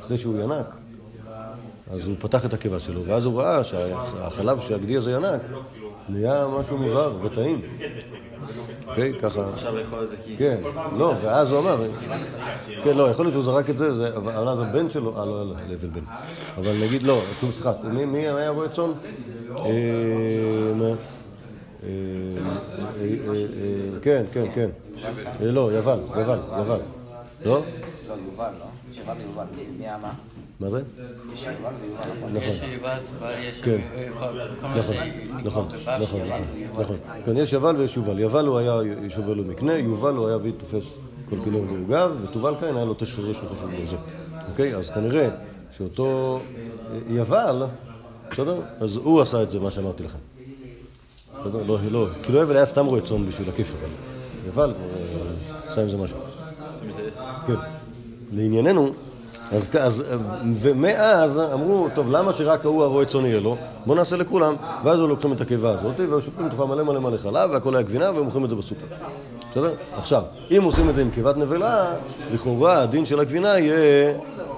אחרי 0.00 0.18
שהוא 0.18 0.42
ינק, 0.42 0.66
אז 1.92 2.06
הוא 2.06 2.16
פתח 2.18 2.44
את 2.44 2.52
הקיבה 2.54 2.80
שלו, 2.80 3.04
ואז 3.06 3.24
הוא 3.24 3.40
ראה 3.40 3.64
שהחלב 3.64 4.60
שהגדי 4.60 4.96
הזה 4.96 5.12
ינק 5.12 5.40
נהיה 6.08 6.46
משהו 6.60 6.78
מוזר 6.78 7.12
וטעים. 7.22 7.60
אוקיי, 8.86 9.12
ככה... 9.18 9.50
אפשר 9.54 9.70
לאכול 9.70 10.04
את 10.04 10.10
זה 10.10 10.16
כי... 10.24 10.36
כן, 10.36 10.60
לא, 10.96 11.14
ואז 11.22 11.50
הוא 11.52 11.58
אמר, 11.58 11.76
כן, 12.84 12.96
לא, 12.96 13.10
יכול 13.10 13.24
להיות 13.24 13.32
שהוא 13.32 13.44
זרק 13.44 13.70
את 13.70 13.78
זה, 13.78 13.94
זה- 13.94 14.16
אבל 14.16 14.48
אז 14.48 14.58
הבן 14.60 14.90
שלו, 14.90 15.20
אה, 15.20 15.24
לא, 15.24 15.46
לא, 15.46 15.54
להבל 15.68 15.88
בן. 15.88 16.00
אבל 16.58 16.72
נגיד, 16.82 17.02
לא, 17.02 17.20
סליחה, 17.40 17.72
מי 17.84 18.04
מי 18.04 18.18
היה 18.18 18.50
רועה 18.50 18.68
צאן? 18.68 18.84
אה? 19.56 19.66
אה, 21.82 21.88
אה, 21.88 23.44
כן, 24.02 24.24
כן, 24.32 24.44
כן. 24.54 24.70
לא, 25.40 25.70
יוון, 25.72 26.00
יוון, 26.16 26.38
יוון. 26.58 26.80
לא? 27.44 27.54
לא, 27.54 27.62
יובל, 28.08 28.50
לא? 28.58 28.66
יובל 28.98 29.14
ויובל. 29.18 29.44
מי 29.78 29.88
האמה? 29.88 30.12
מה 30.60 30.70
זה? 30.70 30.82
נכון? 32.32 32.54
כן. 33.62 33.80
נכון, 34.16 34.36
נכון, 35.44 35.68
נכון. 35.68 35.68
נכון, 36.00 36.20
נכון. 36.80 36.96
כן, 37.24 37.36
יש 37.36 37.52
יבל 37.52 37.76
ויש 37.76 37.96
יובל. 37.96 38.18
יבל 38.18 38.46
הוא 38.46 38.58
היה 38.58 38.80
שובל 39.08 39.34
לו 39.34 39.44
מקנה, 39.44 39.72
יובל 39.72 40.14
הוא 40.14 40.26
היה 40.26 40.36
אבי 40.36 40.52
תופס 40.52 40.84
כל 41.30 41.36
כינור 41.44 41.64
ועוגב, 41.68 42.10
ותובל 42.22 42.54
כאן 42.60 42.76
היה 42.76 42.84
לו 42.84 42.94
תש 42.94 43.12
חרש 43.12 43.42
וחשוב 43.42 43.70
בזה. 43.82 43.96
אוקיי? 44.50 44.76
אז 44.76 44.90
כנראה 44.90 45.28
שאותו 45.76 46.40
יבל, 47.10 47.62
בסדר? 48.30 48.60
אז 48.80 48.96
הוא 48.96 49.20
עשה 49.20 49.42
את 49.42 49.50
זה, 49.50 49.60
מה 49.60 49.70
שאמרתי 49.70 50.02
לכם. 50.02 50.18
בסדר? 51.40 51.62
לא, 51.66 51.78
לא, 51.90 52.08
כאילו 52.22 52.38
יבל 52.38 52.56
היה 52.56 52.66
סתם 52.66 52.86
רועה 52.86 53.00
צאן 53.00 53.26
בשביל 53.26 53.48
הכיף, 53.48 53.74
אבל 53.80 53.88
יבל 54.48 54.74
אה, 54.74 55.70
עשה 55.70 55.82
עם 55.82 55.90
זה 55.90 55.96
משהו. 55.96 56.16
כן. 57.46 57.54
לענייננו, 58.32 58.90
אז, 59.56 59.68
אז, 59.80 60.02
ומאז 60.54 61.40
אמרו, 61.52 61.88
טוב, 61.94 62.10
למה 62.10 62.32
שרק 62.32 62.64
ההוא 62.64 62.82
הרועה 62.84 63.04
צאן 63.04 63.24
יהיה 63.26 63.40
לו? 63.40 63.56
בואו 63.86 63.96
נעשה 63.98 64.16
לכולם. 64.16 64.54
ואז 64.84 64.98
היו 64.98 65.08
לוקחים 65.08 65.32
את 65.32 65.40
הקיבה 65.40 65.72
הזאת, 65.72 65.94
והיו 65.98 66.22
שופכים 66.22 66.46
לתוכה 66.46 66.64
מלא 66.64 66.82
מלא 66.82 67.00
מלא 67.00 67.18
חלב, 67.18 67.50
והכל 67.50 67.74
היה 67.74 67.82
גבינה, 67.82 68.10
והם 68.10 68.24
מוכרים 68.24 68.44
את 68.44 68.50
זה 68.50 68.56
בסופר. 68.56 68.86
בסדר? 69.50 69.74
עכשיו, 69.96 70.22
אם 70.50 70.62
עושים 70.62 70.88
את 70.90 70.94
זה 70.94 71.02
עם 71.02 71.10
קיבת 71.10 71.36
נבלה, 71.36 71.94
לכאורה 72.34 72.82
הדין 72.82 73.04
של 73.04 73.20
הגבינה 73.20 73.58
יהיה 73.58 74.14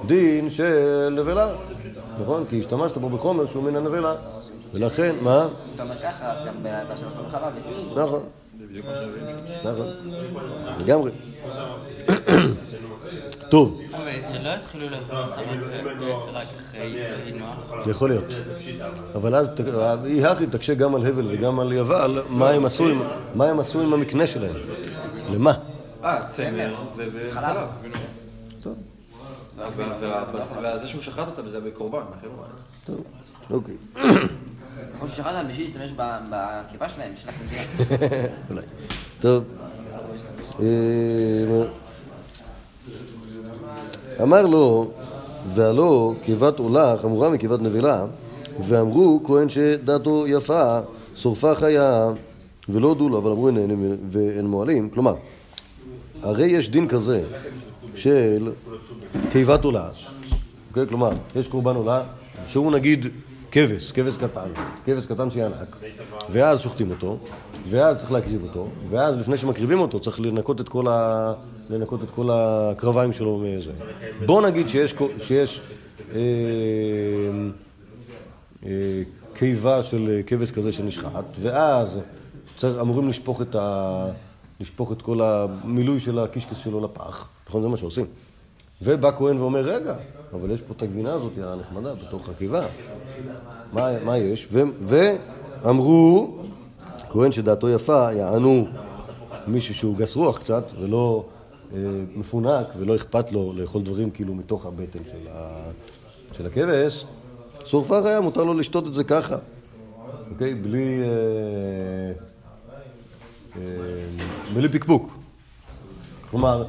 דין 0.07 0.51
של 0.51 1.15
נבלה. 1.21 1.49
נכון? 2.23 2.45
כי 2.51 2.61
השתמשת 2.61 2.99
פה 2.99 3.09
בחומר 3.09 3.47
שהוא 3.47 3.63
מן 3.63 3.77
הנבלה. 3.77 4.15
ולכן, 4.75 5.15
מה? 5.21 5.47
אתה 5.75 5.83
אומר 5.83 5.95
ככה, 6.03 6.33
אז 6.33 6.39
גם 6.47 6.55
באשר 6.63 7.07
עושים 7.07 7.21
חלב. 7.31 7.53
נכון. 7.97 8.21
נכון. 9.65 9.87
לגמרי. 10.81 11.11
טוב. 13.49 13.81
לא 14.43 14.49
התחילו 14.49 14.89
לאכול 14.89 15.17
בשר 15.25 15.35
רק- 15.35 15.99
רק 16.33 16.47
אחרי 16.61 17.05
אינוח. 17.27 17.57
יכול 17.87 18.09
להיות. 18.09 18.25
אבל 19.15 19.35
אז 19.35 19.49
היא 20.05 20.27
הכי 20.27 20.47
תקשה 20.47 20.75
גם 20.75 20.95
על 20.95 21.07
הבל 21.07 21.27
וגם 21.35 21.61
על 21.61 21.73
יבל, 21.73 22.23
מה 22.29 22.51
הם 22.51 22.65
עשו 23.61 23.81
עם- 23.81 23.93
המקנה 23.93 24.27
שלהם? 24.27 24.55
למה? 25.35 25.53
אה, 26.05 26.29
צמר 26.29 26.75
וחלב. 26.97 27.57
טוב. 28.63 28.75
וזה 30.75 30.89
שהוא 30.89 31.03
שחט 31.03 31.27
אותם 31.29 31.49
זה 31.49 31.61
בקורבן, 31.61 31.99
לכן 32.19 32.27
הוא 32.37 32.45
טוב, 32.85 33.05
אוקיי. 33.51 33.75
כמו 34.99 35.09
ששחטת 35.09 35.45
בשביל 35.51 35.67
להשתמש 35.67 35.91
ב- 35.97 36.19
בקיבה 36.31 36.89
שלהם, 36.89 37.13
בשביל 37.15 37.35
להכניס 37.35 37.91
אולי. 38.51 38.63
טוב. 39.21 39.45
אמר 44.23 44.47
לו, 44.47 44.91
והלא 45.49 46.15
קיבת 46.23 46.59
עולה 46.59 46.97
חמורה 47.03 47.29
מקיבת 47.29 47.61
נבלה, 47.61 48.07
ואמרו 48.61 49.21
כהן 49.27 49.49
שדעתו 49.49 50.25
יפה, 50.27 50.79
שורפה 51.17 51.55
חיה, 51.55 52.13
ולא 52.69 52.89
הודו 52.89 53.09
לו, 53.09 53.19
אבל 53.19 53.31
אמרו 53.31 53.49
אין 53.49 53.57
נהנים 53.57 53.97
ואין 54.13 54.47
מועלים. 54.47 54.91
כלומר, 54.91 55.15
הרי 56.23 56.47
יש 56.47 56.71
דין 56.71 56.89
כזה 56.89 57.23
של 57.95 58.53
קיבת 59.33 59.65
עולה, 59.65 59.89
אוקיי? 60.71 60.87
כלומר, 60.87 61.11
יש 61.37 61.49
קורבן 61.49 61.77
עולה, 61.77 62.03
שהוא 62.47 62.73
נגיד 62.73 63.07
כבש, 63.55 63.93
כבש 63.93 64.17
קטן, 64.17 64.49
כבש 64.85 65.07
קטן 65.07 65.31
שינק, 65.31 65.77
ואז 66.31 66.61
שוחטים 66.61 66.91
אותו, 66.91 67.19
ואז 67.69 67.97
צריך 67.97 68.13
להקריב 68.13 68.43
אותו, 68.43 68.69
ואז 68.89 69.19
לפני 69.19 69.37
שמקריבים 69.37 69.79
אותו 69.79 70.01
צריך 70.01 70.21
לנקות 70.21 70.61
את 70.61 70.69
כל, 70.69 70.89
ה... 70.89 71.33
לנקות 71.71 72.03
את 72.03 72.11
כל 72.11 72.29
הקרביים 72.33 73.13
שלו 73.13 73.39
מזה. 73.39 73.71
בוא 74.27 74.43
נגיד 74.43 74.69
שיש, 74.69 74.95
שיש 75.19 75.61
אה, 76.15 76.21
אה, 78.67 79.03
קיבה 79.35 79.83
של 79.83 80.21
כבש 80.27 80.51
כזה 80.51 80.73
שנשחט, 80.73 81.25
ואז 81.41 81.99
צריך, 82.57 82.79
אמורים 82.81 83.09
לשפוך 83.09 83.43
את, 83.43 83.55
ה... 83.55 84.07
לשפוך 84.61 84.93
את 84.93 85.03
כל 85.03 85.21
המילוי 85.23 86.01
של 86.01 86.19
הקישקס 86.19 86.57
שלו 86.57 86.85
לפח, 86.85 87.29
נכון? 87.49 87.63
זה 87.63 87.69
מה 87.69 87.77
שעושים. 87.77 88.07
ובא 88.83 89.11
כהן 89.19 89.39
ואומר, 89.39 89.61
רגע, 89.61 89.95
אבל 90.33 90.51
יש 90.51 90.63
פה 90.63 90.75
את 90.77 90.83
הגבינה 90.83 91.13
הזאת 91.13 91.33
הנחמדה 91.43 91.95
בתוך 91.95 92.29
הקיבה. 92.29 92.67
מה, 93.73 94.05
מה 94.05 94.19
יש? 94.19 94.49
ו, 94.53 94.63
ואמרו, 94.83 96.37
כהן 97.11 97.33
שדעתו 97.33 97.69
יפה, 97.69 98.13
יענו 98.13 98.67
מישהו 99.47 99.75
שהוא 99.75 99.97
גס 99.97 100.17
רוח 100.17 100.39
קצת, 100.39 100.65
ולא 100.81 101.25
אה, 101.75 101.79
מפונק, 102.15 102.67
ולא 102.79 102.97
אכפת 102.97 103.33
לו 103.33 103.53
לאכול 103.57 103.83
דברים 103.83 104.11
כאילו 104.11 104.35
מתוך 104.35 104.67
הבטן 104.67 104.99
של, 105.05 105.29
ה, 105.33 105.71
של 106.33 106.47
הכבש, 106.47 107.07
שורפה 107.65 108.03
חיה, 108.03 108.21
מותר 108.21 108.45
לו 108.45 108.55
לשתות 108.55 108.87
את 108.87 108.95
זה 108.95 109.05
ככה, 109.05 109.37
אוקיי? 110.31 110.55
בלי, 110.55 111.01
אה, 111.03 112.13
אה, 113.57 113.63
בלי 114.55 114.69
פקפוק. 114.69 115.11
כלומר, 116.31 116.65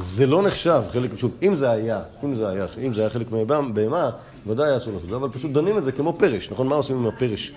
זה 0.00 0.26
לא 0.26 0.42
נחשב 0.42 0.82
חלק, 0.90 1.16
שוב, 1.16 1.30
אם 1.42 1.54
זה 1.54 1.70
היה, 1.70 2.02
אם 2.24 2.36
זה 2.36 2.48
היה, 2.48 2.66
אם 2.86 2.94
זה 2.94 3.00
היה 3.00 3.10
חלק 3.10 3.30
מהבהמה, 3.32 4.10
ודאי 4.46 4.76
אסור 4.76 4.92
לעשות 4.92 5.04
את 5.04 5.10
זה, 5.10 5.16
אבל 5.16 5.28
פשוט 5.28 5.50
דנים 5.50 5.78
את 5.78 5.84
זה 5.84 5.92
כמו 5.92 6.12
פרש, 6.12 6.50
נכון? 6.50 6.66
מה 6.66 6.74
עושים 6.74 6.96
עם 6.96 7.06
הפרש? 7.06 7.52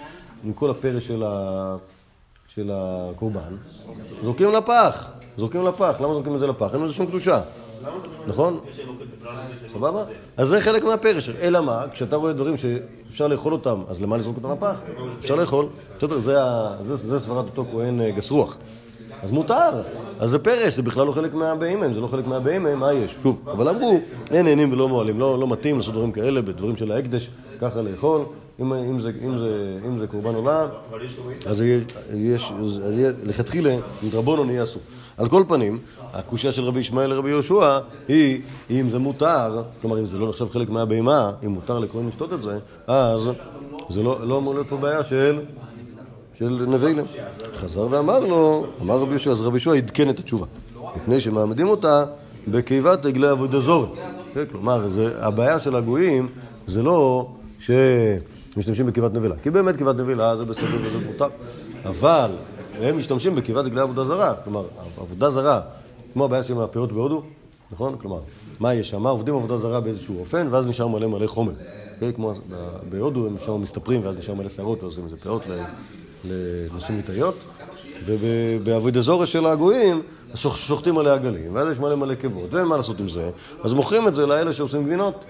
עם 0.46 0.54
כל 0.54 0.70
הפרש 0.70 1.08
של, 1.08 1.24
ה... 1.26 1.76
של 2.48 2.72
הקורבן? 2.74 3.56
זורקים 4.24 4.52
לפח, 4.52 5.10
זורקים 5.38 5.68
לפח, 5.68 5.96
למה 6.00 6.14
זורקים 6.14 6.36
את 6.36 6.40
זה 6.40 6.48
לפח? 6.48 6.74
אין 6.74 6.84
לזה 6.84 6.94
שום 6.94 7.06
קדושה, 7.06 7.42
נכון? 8.28 8.60
סבבה? 9.74 10.04
אז 10.38 10.48
זה 10.48 10.62
חלק 10.62 10.84
מהפרש, 10.84 11.30
אלא 11.30 11.62
מה? 11.62 11.86
כשאתה 11.92 12.16
רואה 12.16 12.34
דברים 12.34 12.58
שאפשר 12.58 13.28
לאכול 13.28 13.54
אותם, 13.54 13.84
אז 13.90 14.02
למה 14.02 14.18
לזרוק 14.18 14.38
אותם 14.38 14.52
לפח? 14.52 14.82
אפשר 15.20 15.36
לאכול, 15.36 15.66
בסדר, 15.98 16.20
זה 16.86 17.20
סברת 17.20 17.46
אותו 17.46 17.66
כהן 17.72 18.02
אה, 18.02 18.12
גס 18.12 18.32
רוח. 18.32 18.58
אז 19.24 19.32
מותר, 19.32 19.82
אז 20.20 20.30
זה 20.30 20.40
פרש, 20.40 20.74
זה 20.74 20.82
בכלל 20.82 21.08
לא 21.08 21.12
חלק 21.12 21.34
מהבהמה, 21.34 21.94
זה 21.94 22.02
לא 22.02 22.08
חלק 22.08 22.28
מהבהמה, 22.28 22.76
מה 22.76 22.94
יש? 22.94 23.16
שוב, 23.24 23.50
אבל 23.52 23.70
אמרו, 23.70 24.00
אין 24.32 24.46
נהנים 24.46 24.74
ולא 24.74 24.90
מועלים, 24.90 25.20
לא, 25.20 25.40
לא 25.40 25.48
מתאים 25.48 25.78
לעשות 25.78 25.94
דברים 25.94 26.12
כאלה 26.12 26.42
בדברים 26.42 26.76
של 26.76 26.92
ההקדש, 26.92 27.30
ככה 27.62 27.82
לאכול, 27.82 28.22
אם, 28.60 28.74
אם, 28.74 29.00
זה, 29.02 29.12
אם, 29.26 29.38
זה, 29.38 29.78
אם 29.88 30.00
זה 30.00 30.08
קורבן 30.08 30.36
עולם, 30.36 30.68
אז 31.46 31.62
יש, 31.62 31.84
יש, 32.14 32.52
לכתחילה, 33.24 33.76
מדרבנון 34.04 34.50
יהיה 34.50 34.64
אסור. 34.64 34.82
על 35.18 35.30
כל 35.30 35.44
פנים, 35.48 35.80
הקושייה 36.14 36.54
של 36.54 36.64
רבי 36.64 36.80
ישמעאל 36.80 37.10
לרבי 37.10 37.30
יהושע 37.30 37.80
היא, 38.08 38.42
אם 38.70 38.90
זה 38.90 39.00
מותר, 39.00 39.64
כלומר 39.82 40.00
אם 40.00 40.06
זה 40.06 40.18
לא 40.18 40.30
נחשב 40.30 40.50
חלק 40.50 40.70
מהבהמה, 40.70 41.32
אם 41.46 41.52
מותר 41.52 41.80
לכהן 41.80 42.08
לשתות 42.08 42.34
את 42.34 42.42
זה, 42.42 42.60
אז 42.88 43.30
זה 43.90 44.04
לא, 44.04 44.28
לא 44.28 44.38
אמור 44.38 44.54
להיות 44.54 44.68
פה 44.68 44.78
בעיה 44.78 45.04
של 45.04 45.40
של 46.50 46.66
נבילם. 46.66 47.06
חזר 47.54 47.88
ואמר 47.90 48.20
לו, 48.20 48.66
אמר 48.82 48.98
רבי 49.00 49.12
יהושע, 49.12 49.32
אז 49.32 49.42
רבי 49.42 49.50
יהושע 49.50 49.74
עדכן 49.74 50.10
את 50.10 50.20
התשובה. 50.20 50.46
מפני 50.96 51.20
שמעמדים 51.20 51.68
אותה 51.68 52.04
בקיבת 52.48 53.06
עגלי 53.06 53.28
עבודה 53.28 53.60
זורי. 53.60 53.88
כן, 54.34 54.44
כלומר, 54.52 54.86
הבעיה 55.20 55.60
של 55.60 55.76
הגויים 55.76 56.30
זה 56.68 56.84
לא 56.84 57.28
שמשתמשים 57.60 58.86
בקיבת 58.86 59.14
נבילה. 59.14 59.36
כי 59.44 59.50
באמת 59.50 59.78
קיבת 59.78 59.96
נבילה 59.96 60.38
זה 60.38 60.46
בסדר 60.46 60.78
וזה 60.82 61.06
מותר. 61.06 61.28
אבל 61.86 62.32
הם 62.82 62.98
משתמשים 62.98 63.36
בקיבת 63.36 63.66
עגלי 63.66 63.82
עבודה 63.82 64.06
זרה. 64.06 64.34
כלומר, 64.44 64.64
עבודה 64.98 65.30
זרה, 65.30 65.62
כמו 66.14 66.26
הבעיה 66.26 66.44
של 66.44 66.62
הפאות 66.62 66.92
בהודו, 66.92 67.22
נכון? 67.72 67.96
כלומר, 68.02 68.20
מה 68.60 68.74
יש 68.74 68.90
שם? 68.90 69.08
עובדים 69.08 69.36
עבודה 69.36 69.58
זרה 69.58 69.80
באיזשהו 69.80 70.20
אופן, 70.20 70.48
ואז 70.52 70.68
נשאר 70.68 70.88
מלא 70.88 71.08
מלא 71.08 71.28
חומר. 71.28 71.54
כן, 72.00 72.12
כמו 72.12 72.34
בהודו 72.90 73.28
הם 73.28 73.36
שם 73.46 73.62
מסתפרים, 73.62 74.02
ואז 74.04 74.16
נשאר 74.16 74.34
מלא 74.34 74.50
שערות, 74.50 74.84
ועושים 74.84 75.04
איזה 75.06 75.18
פאות 75.18 75.42
לנשים 76.24 76.96
מיטיות, 76.98 77.36
ובעבוד 78.06 78.98
אזורי 78.98 79.26
של 79.26 79.46
הגויים 79.46 80.02
שוחטים 80.36 80.98
עליה 80.98 81.14
עגלים, 81.14 81.56
ואז 81.56 81.72
יש 81.72 81.80
מלא 81.80 81.96
מלא 81.96 82.16
קיבות, 82.16 82.54
ואין 82.54 82.66
מה 82.66 82.78
לעשות 82.78 83.00
עם 83.00 83.10
זה, 83.10 83.30
אז 83.64 83.74
מוכרים 83.74 84.08
את 84.08 84.16
זה 84.16 84.26
לאלה 84.26 84.54
שעושים 84.54 84.84
גבינות, 84.84 85.24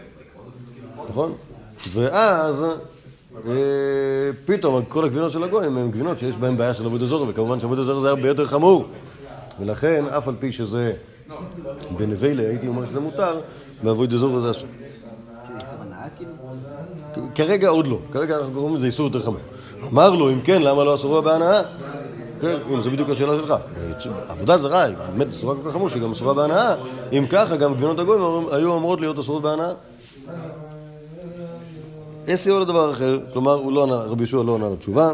נכון? 1.10 1.34
ואז 1.94 2.64
אה, 3.48 3.52
פתאום 4.46 4.86
כל 4.88 5.06
הגבינות 5.06 5.32
של 5.32 5.44
הגויים 5.44 5.78
הן 5.78 5.92
גבינות 5.92 6.20
שיש 6.20 6.36
בהן 6.36 6.58
בעיה 6.58 6.74
של 6.74 6.86
עבוד 6.86 7.02
אזורי, 7.02 7.30
וכמובן 7.30 7.60
שעבוד 7.60 7.80
אזורי 7.80 8.02
זה 8.02 8.10
הרבה 8.10 8.28
יותר 8.28 8.46
חמור, 8.46 8.86
ולכן 9.60 10.06
אף 10.06 10.28
על 10.28 10.36
פי 10.40 10.52
שזה 10.52 10.94
בנבלה 11.98 12.50
הייתי 12.50 12.68
אומר 12.68 12.86
שזה 12.86 13.00
מותר, 13.00 13.40
בעבוד 13.84 14.14
אזורי 14.14 14.42
זה 14.42 14.52
אסור. 14.52 14.70
כרגע 17.36 17.68
עוד 17.68 17.88
לא, 17.88 18.00
כרגע 18.12 18.38
אנחנו 18.38 18.54
קוראים 18.54 18.76
לזה 18.76 18.86
איסור 18.86 19.06
יותר 19.06 19.20
חמור. 19.20 19.40
אמר 19.92 20.16
לו, 20.16 20.30
אם 20.30 20.42
כן, 20.42 20.62
למה 20.62 20.84
לא 20.84 20.96
אסורה 20.96 21.22
בהנאה? 21.22 21.62
כן, 22.42 22.82
זו 22.82 22.92
בדיוק 22.92 23.10
השאלה 23.10 23.38
שלך. 23.38 23.54
עבודה 24.30 24.58
זרה 24.58 24.86
באמת 25.16 25.30
אסורה 25.30 25.56
כל 25.56 25.70
כך 25.70 25.74
חמור 25.74 25.90
שהיא 25.90 26.02
גם 26.02 26.12
אסורה 26.12 26.34
בהנאה. 26.34 26.76
אם 27.12 27.26
ככה, 27.30 27.56
גם 27.56 27.74
גבינות 27.74 28.00
הגויים 28.00 28.46
היו 28.52 28.78
אמורות 28.78 29.02
להיות 29.02 29.20
אסורות 29.20 29.42
בהנאה. 29.42 29.72
אסי 32.30 32.50
עוד 32.50 32.62
לדבר 32.62 32.92
אחר, 32.92 33.20
כלומר, 33.34 33.56
לא 33.56 33.86
רבי 33.90 34.24
יהושע 34.24 34.44
לא 34.44 34.56
ענה 34.56 34.70
לתשובה. 34.70 35.12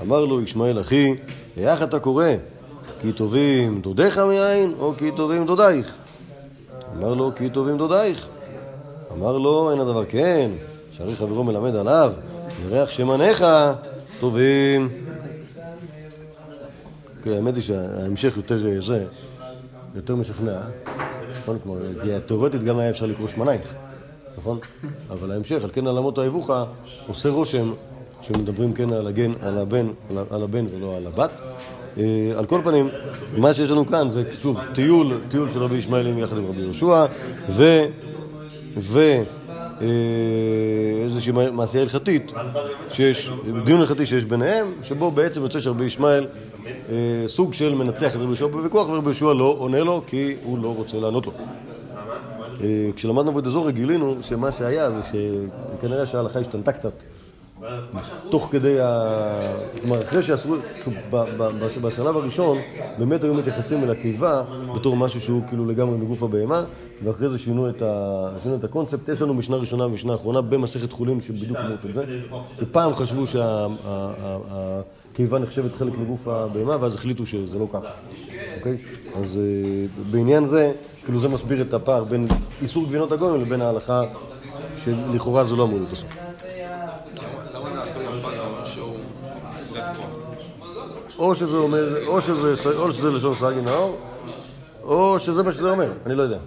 אמר 0.00 0.24
לו, 0.24 0.40
ישמעאל 0.40 0.80
אחי, 0.80 1.14
איך 1.56 1.82
אתה 1.82 1.98
קורא? 1.98 2.26
כי 3.00 3.12
טובים 3.12 3.80
דודיך 3.80 4.18
מיין, 4.18 4.74
או 4.80 4.92
כי 4.98 5.10
טובים 5.10 5.46
דודייך? 5.46 5.94
אמר 6.98 7.14
לו, 7.14 7.30
כי 7.36 7.50
טובים 7.50 7.78
דודייך. 7.78 8.26
אמר 9.12 9.38
לו, 9.38 9.70
אין 9.70 9.80
הדבר 9.80 10.04
כן, 10.04 10.50
שהרי 10.92 11.16
חברו 11.16 11.44
מלמד 11.44 11.76
עליו, 11.76 12.12
לריח 12.64 12.90
שמניך 12.90 13.44
טובים. 14.24 14.88
כן, 17.24 17.30
האמת 17.30 17.54
היא 17.54 17.62
שההמשך 17.62 18.36
יותר 18.36 18.66
אה, 18.66 18.80
זה, 18.80 19.06
יותר 19.94 20.16
משכנע, 20.16 20.60
נכון? 21.42 21.58
כלומר, 21.62 21.80
כי 22.02 22.08
תאורטית 22.26 22.62
גם 22.62 22.78
היה 22.78 22.90
אפשר 22.90 23.06
לקרוא 23.06 23.28
שמנייך, 23.28 23.74
נכון? 24.38 24.58
אבל 25.10 25.32
ההמשך, 25.32 25.64
על 25.64 25.70
כן 25.72 25.86
על 25.86 25.98
אמות 25.98 26.18
האבוכה, 26.18 26.64
עושה 27.06 27.28
רושם 27.28 27.72
שמדברים 28.22 28.74
כן 28.74 28.92
על 28.92 29.06
הגן, 29.06 29.32
על 29.42 29.58
הבן, 29.58 29.86
על 30.30 30.42
הבן 30.42 30.66
ולא 30.74 30.96
על 30.96 31.06
הבת. 31.06 31.30
אה, 31.98 32.32
על 32.36 32.46
כל 32.46 32.60
פנים, 32.64 32.88
מה 33.36 33.54
שיש 33.54 33.70
לנו 33.70 33.86
כאן 33.86 34.10
זה 34.10 34.22
שוב 34.38 34.60
טיול, 34.74 35.20
טיול 35.28 35.50
של 35.50 35.62
רבי 35.62 35.76
ישמעאלים 35.76 36.18
יחד 36.18 36.38
עם 36.38 36.46
רבי 36.46 36.60
יהושע, 36.60 37.04
ו... 37.48 37.84
ו... 38.76 39.22
אה, 39.80 39.86
איזושהי 41.04 41.32
מעשייה 41.52 41.82
הלכתית, 41.82 42.32
שיש, 42.90 43.30
דיון 43.64 43.80
הלכתי 43.80 44.06
שיש 44.06 44.24
ביניהם, 44.24 44.72
שבו 44.82 45.10
בעצם 45.10 45.42
יוצא 45.42 45.60
שרבי 45.60 45.84
ישמעאל 45.84 46.26
אה, 46.66 47.24
סוג 47.26 47.54
של 47.54 47.74
מנצח 47.74 48.10
את 48.10 48.16
רבי 48.16 48.24
יהושע 48.24 48.46
בוויכוח, 48.46 48.88
ורבי 48.88 49.06
יהושע 49.06 49.32
לא 49.32 49.56
עונה 49.58 49.80
לו 49.80 50.02
כי 50.06 50.34
הוא 50.42 50.58
לא 50.58 50.74
רוצה 50.76 51.00
לענות 51.00 51.26
לו. 51.26 51.32
אה, 52.62 52.90
כשלמדנו 52.96 53.24
בעבוד 53.24 53.46
אזורי 53.46 53.72
גילינו 53.72 54.16
שמה 54.22 54.52
שהיה 54.52 54.90
זה 54.90 55.00
שכנראה 55.02 56.06
שההלכה 56.06 56.38
השתנתה 56.38 56.72
קצת 56.72 56.92
תוך 58.30 58.48
כדי 58.50 58.80
ה... 58.80 59.10
כלומר, 59.82 60.02
אחרי 60.02 60.22
בש- 61.60 61.78
בשלב 61.78 62.16
הראשון, 62.16 62.58
באמת 62.98 63.24
היו 63.24 63.34
מתייחסים 63.34 63.84
אל 63.84 63.90
הקיבה 63.90 64.42
בתור 64.74 64.96
משהו 64.96 65.20
שהוא 65.20 65.42
כאילו 65.48 65.66
לגמרי 65.66 65.96
מגוף 65.98 66.22
הבהמה, 66.22 66.64
ואחרי 67.04 67.28
זה 67.28 67.38
שינו 67.38 67.68
את, 67.70 67.82
ה... 67.82 68.28
שינו 68.42 68.54
את 68.54 68.64
הקונספט. 68.64 69.08
יש 69.08 69.22
לנו 69.22 69.34
משנה 69.34 69.56
ראשונה 69.56 69.86
ומשנה 69.86 70.14
אחרונה 70.14 70.40
במסכת 70.40 70.92
חולין 70.92 71.20
שבדיוק 71.20 71.58
אומרות 71.58 71.86
את 71.88 71.94
זה, 71.94 72.04
שפעם 72.56 72.94
חשבו 72.94 73.24
שהקיבה 73.26 73.78
נחשבת 75.38 75.74
חלק 75.74 75.92
מגוף 75.98 76.28
הבהמה, 76.28 76.76
ואז 76.80 76.94
החליטו 76.94 77.26
שזה 77.26 77.58
לא 77.58 77.66
ככה. 77.72 77.88
אוקיי? 78.58 78.76
אז 79.14 79.36
אה, 79.36 79.40
בעניין 80.10 80.46
זה, 80.46 80.72
כאילו 81.04 81.20
זה 81.20 81.28
מסביר 81.28 81.62
את 81.62 81.74
הפער 81.74 82.04
בין 82.04 82.28
איסור 82.62 82.84
גבינות 82.86 83.12
הגויים 83.12 83.42
לבין 83.42 83.62
ההלכה 83.62 84.02
שלכאורה 84.84 85.44
זה 85.44 85.56
לא 85.56 85.64
אמור 85.64 85.78
להיות 85.78 85.92
אסור. 85.92 86.08
למה 87.54 87.70
דעתו 87.70 88.00
יפה 88.02 88.28
אומר 88.46 88.64
שהוא 88.64 88.96
גסטרו? 89.74 90.04
או 91.18 91.34
שזה 91.34 91.56
אומר, 91.56 92.06
או 92.06 92.20
שזה, 92.20 92.54
או 92.76 92.92
שזה 92.92 93.10
לשון 93.10 93.34
סגי 93.34 93.60
נאור, 93.60 93.96
או 94.82 95.20
שזה 95.20 95.42
מה 95.42 95.52
שזה 95.52 95.70
אומר, 95.70 95.92
אני 96.06 96.14
לא 96.14 96.22
יודע. 96.22 96.38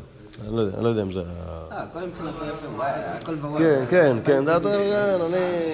אני 0.48 0.56
לא 0.56 0.62
יודע, 0.62 0.78
אני 0.78 0.84
לא 0.84 0.90
יודע 0.90 1.02
אם 1.02 1.12
זה... 1.12 1.20
אה, 1.20 1.84
הכל 1.84 2.00
מבחינתו 2.00 2.46
יפה, 2.46 2.76
וואי, 2.76 2.90
הכל 2.90 3.36
ורוד. 3.42 3.58
כן, 3.58 3.84
כן, 3.90 4.18
כן, 4.26 4.46
דעתו, 4.46 4.70
כן, 4.70 5.18
אני... 5.26 5.74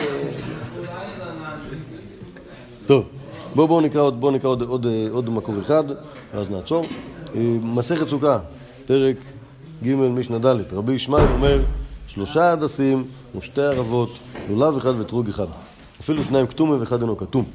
טוב, 2.86 3.06
בואו 3.56 3.82
נקרא 3.82 4.02
עוד, 4.02 4.24
עוד, 4.42 4.62
עוד, 4.62 4.86
עוד 5.12 5.30
מקור 5.30 5.56
אחד, 5.62 5.84
ואז 6.34 6.50
נעצור. 6.50 6.86
אה, 7.36 7.42
מסכת 7.62 8.10
סוכה, 8.10 8.40
פרק 8.88 9.16
ג' 9.84 9.96
משנה 9.96 10.40
ד', 10.40 10.74
רבי 10.74 10.94
ישמעאל 10.94 11.28
אומר, 11.34 11.60
שלושה 12.08 12.52
הדסים 12.52 13.06
ושתי 13.38 13.62
ערבות, 13.62 14.10
לולב 14.50 14.78
אחד 14.78 14.94
ואתרוג 15.00 15.30
אחד. 15.30 15.48
אפילו 16.02 16.24
שניים 16.24 16.48
כתומים 16.48 16.80
ואחד 16.80 17.02
אינו 17.02 17.18
כתום. 17.18 17.46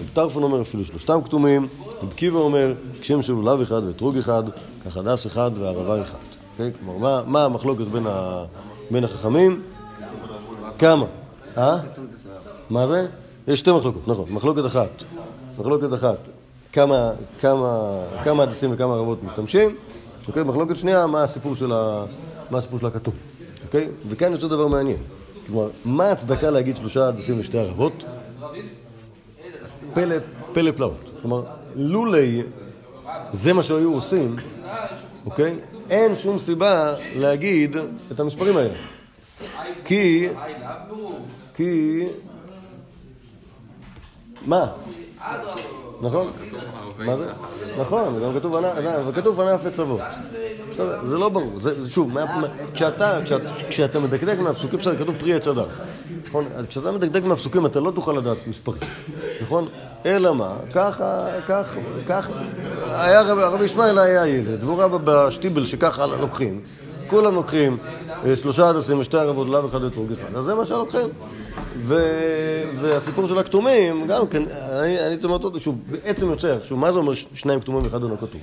רבי 0.00 0.08
טרפון 0.12 0.42
אומר, 0.42 0.62
אפילו 0.62 0.84
שלושתם 0.84 1.20
כתומים. 1.24 1.68
רבי 2.02 2.12
עקיבא 2.12 2.38
אומר, 2.38 2.74
כשם 3.00 3.22
של 3.22 3.32
לולב 3.32 3.60
אחד 3.60 3.82
ואתרוג 3.86 4.16
אחד, 4.16 4.42
כך 4.86 4.96
הדס 4.96 5.26
אחד 5.26 5.50
וערבה 5.58 6.02
אחד. 6.02 6.18
אוקיי? 6.52 6.70
כלומר, 6.80 6.98
מה, 6.98 7.22
מה 7.26 7.44
המחלוקת 7.44 7.84
בין, 7.84 8.06
ה, 8.06 8.44
בין 8.90 9.04
החכמים? 9.04 9.62
כמה? 10.78 11.04
אה? 11.56 11.78
מה 12.70 12.86
זה? 12.86 13.06
יש 13.48 13.58
שתי 13.58 13.72
מחלוקות, 13.72 14.08
נכון. 14.08 14.24
מחלוקת 14.28 14.66
אחת. 14.66 14.88
מחלוקת 15.58 15.94
אחת. 15.94 16.16
כמה, 16.72 17.12
כמה, 17.40 18.00
כמה 18.24 18.42
הדסים 18.42 18.70
וכמה 18.72 18.94
ערבות 18.94 19.24
משתמשים. 19.24 19.76
אוקיי? 20.28 20.42
מחלוקת 20.42 20.76
שנייה, 20.76 21.06
מה 21.06 21.22
הסיפור 21.22 21.54
של, 21.54 21.72
ה, 21.72 22.04
מה 22.50 22.58
הסיפור 22.58 22.78
של 22.78 22.86
הכתוב. 22.86 23.14
אוקיי? 23.66 23.88
וכאן 24.08 24.32
יוצא 24.32 24.48
דבר 24.48 24.66
מעניין. 24.66 24.98
כלומר, 25.46 25.68
מה 25.84 26.04
ההצדקה 26.04 26.50
להגיד 26.50 26.76
שלושה 26.76 27.08
הדסים 27.08 27.40
ושתי 27.40 27.58
ערבות? 27.58 28.04
פלא, 29.98 30.16
פלא 30.52 30.70
פלאות. 30.70 30.96
כלומר, 31.22 31.42
לולי 31.76 32.42
זה 33.32 33.52
מה 33.52 33.62
שהיו 33.62 33.94
עושים, 33.94 34.36
אוקיי? 35.26 35.54
אין 35.90 36.16
שום 36.16 36.38
סיבה 36.38 36.94
להגיד 37.16 37.76
את 38.12 38.20
המספרים 38.20 38.56
האלה. 38.56 38.74
כי... 39.84 40.28
כי... 41.54 42.00
מה? 44.46 44.66
נכון? 46.00 46.30
מה 46.98 47.16
זה? 47.16 47.24
נכון, 47.78 48.20
גם 48.22 48.34
כתוב 48.34 48.56
ענף, 48.56 48.72
וכתוב 49.06 49.40
ענף. 49.40 49.60
בסדר, 50.72 51.04
זה 51.06 51.18
לא 51.18 51.28
ברור. 51.28 51.52
שוב, 51.86 52.10
כשאתה, 52.74 53.18
כשאת- 53.24 53.68
כשאתה 53.68 53.98
מדקדק 54.00 54.38
מהפסוקים, 54.38 54.78
כתוב 54.98 55.14
פרי 55.18 55.34
עץ 55.34 55.48
הדר. 55.48 55.66
נכון? 56.28 56.44
כשאתה 56.68 56.92
מדקדק 56.92 57.22
מהפסוקים, 57.24 57.66
אתה 57.66 57.80
לא 57.80 57.90
תוכל 57.90 58.12
לדעת 58.12 58.38
מספרים. 58.46 58.82
נכון? 59.42 59.68
אלא 60.06 60.34
מה? 60.34 60.52
ככה, 60.74 61.26
כך, 61.46 61.74
כך, 62.08 62.28
היה 62.90 63.22
רבי 63.22 63.42
רבי 63.42 63.64
ישמעאל 63.64 63.98
היה 63.98 64.26
ילד, 64.26 64.64
והוא 64.64 64.78
ראה 64.78 64.88
בשטיבל 64.88 65.64
שככה 65.64 66.06
לוקחים. 66.06 66.60
כולם 67.08 67.34
לוקחים 67.34 67.76
אה, 68.24 68.36
שלושה 68.36 68.68
הדסים 68.68 68.98
ושתי 68.98 69.16
ערבות, 69.16 69.50
לאו 69.50 69.66
אחד 69.66 69.82
ואתרוג 69.82 70.12
אחד. 70.12 70.36
אז 70.36 70.44
זה 70.44 70.54
מה 70.54 70.64
שלוקחים. 70.64 71.08
ו- 71.78 72.62
והסיפור 72.80 73.26
של 73.26 73.38
הכתומים, 73.38 74.06
גם 74.06 74.26
כן, 74.26 74.42
אני 74.70 75.06
אני 75.06 75.16
אומר 75.24 75.34
אותו, 75.34 75.60
שוב, 75.60 75.78
בעצם 75.90 76.30
יוצא, 76.30 76.54
שוב, 76.64 76.78
מה 76.78 76.92
זה 76.92 76.98
אומר 76.98 77.14
שניים 77.14 77.60
כתומים 77.60 77.82
ואחד 77.84 78.02
אינו 78.02 78.18
כתוב? 78.18 78.40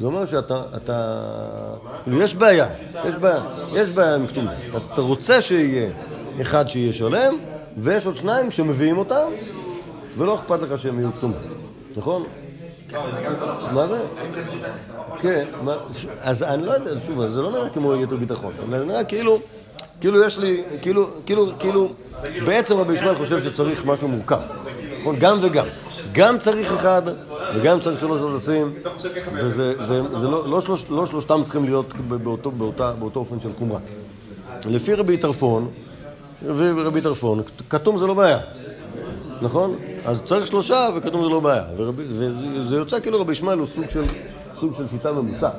זה 0.00 0.06
אומר 0.06 0.26
שאתה, 0.26 0.62
אתה, 0.76 1.20
כאילו, 2.04 2.22
יש 2.22 2.34
בעיה, 2.34 2.66
יש 3.04 3.14
בעיה, 3.14 3.42
יש 3.72 3.90
בעיה 3.90 4.14
עם 4.14 4.26
כתומים. 4.26 4.50
אתה 4.92 5.00
רוצה 5.00 5.40
שיהיה 5.40 5.90
אחד 6.40 6.68
שיהיה 6.68 6.92
שלם, 6.92 7.34
ויש 7.76 8.06
עוד 8.06 8.16
שניים 8.16 8.50
שמביאים 8.50 8.98
אותם, 8.98 9.26
ולא 10.18 10.34
אכפת 10.34 10.60
לך 10.62 10.80
שהם 10.80 10.98
יהיו 10.98 11.12
כתומים, 11.12 11.38
נכון? 11.96 12.24
מה 13.72 13.86
זה? 13.86 14.00
כן, 15.20 15.44
אז 16.20 16.42
אני 16.42 16.66
לא 16.66 16.72
יודע, 16.72 16.90
שוב, 17.06 17.26
זה 17.26 17.42
לא 17.42 17.50
נראה 17.50 17.68
כמו 17.68 17.94
יתר 17.94 18.16
ביטחון, 18.16 18.52
זה 18.70 18.84
נראה 18.84 19.04
כאילו, 19.04 19.40
כאילו 20.00 20.24
יש 20.24 20.38
לי, 20.38 20.62
כאילו, 20.82 21.06
כאילו, 21.26 21.46
כאילו, 21.58 21.88
בעצם 22.46 22.76
רבי 22.76 22.92
ישמעאל 22.94 23.14
חושב 23.14 23.42
שצריך 23.42 23.84
משהו 23.86 24.08
מורכב, 24.08 24.40
נכון? 25.00 25.16
גם 25.18 25.38
וגם. 25.42 25.66
גם 26.12 26.38
צריך 26.38 26.72
אחד, 26.72 27.02
וגם 27.54 27.80
צריך 27.80 28.00
שלוש 28.00 28.20
הדסים, 28.34 28.74
זה 29.50 30.28
לא, 30.28 30.48
לא, 30.48 30.60
שלוש, 30.60 31.10
שלושתם 31.10 31.40
צריכים 31.44 31.64
להיות 31.64 31.94
באותו, 32.98 33.20
אופן 33.20 33.40
של 33.40 33.52
חומרה. 33.58 33.78
לפי 34.64 34.94
רבי 34.94 35.16
טרפון, 35.16 35.68
ורבי 36.46 37.00
טרפון, 37.00 37.42
כתום 37.70 37.98
זה 37.98 38.06
לא 38.06 38.14
בעיה. 38.14 38.38
נכון? 39.42 39.76
אז 40.04 40.22
צריך 40.24 40.46
שלושה 40.46 40.88
וכתוב 40.96 41.24
זה 41.24 41.30
לא 41.30 41.40
בעיה. 41.40 41.64
וזה 41.76 42.76
יוצא 42.76 43.00
כאילו 43.00 43.20
רבי 43.20 43.32
ישמעאל 43.32 43.58
הוא 43.58 43.66
סוג 43.74 43.88
של, 43.90 44.04
סוג 44.60 44.74
של 44.74 44.88
שיטה 44.88 45.12
ממוצעת. 45.12 45.52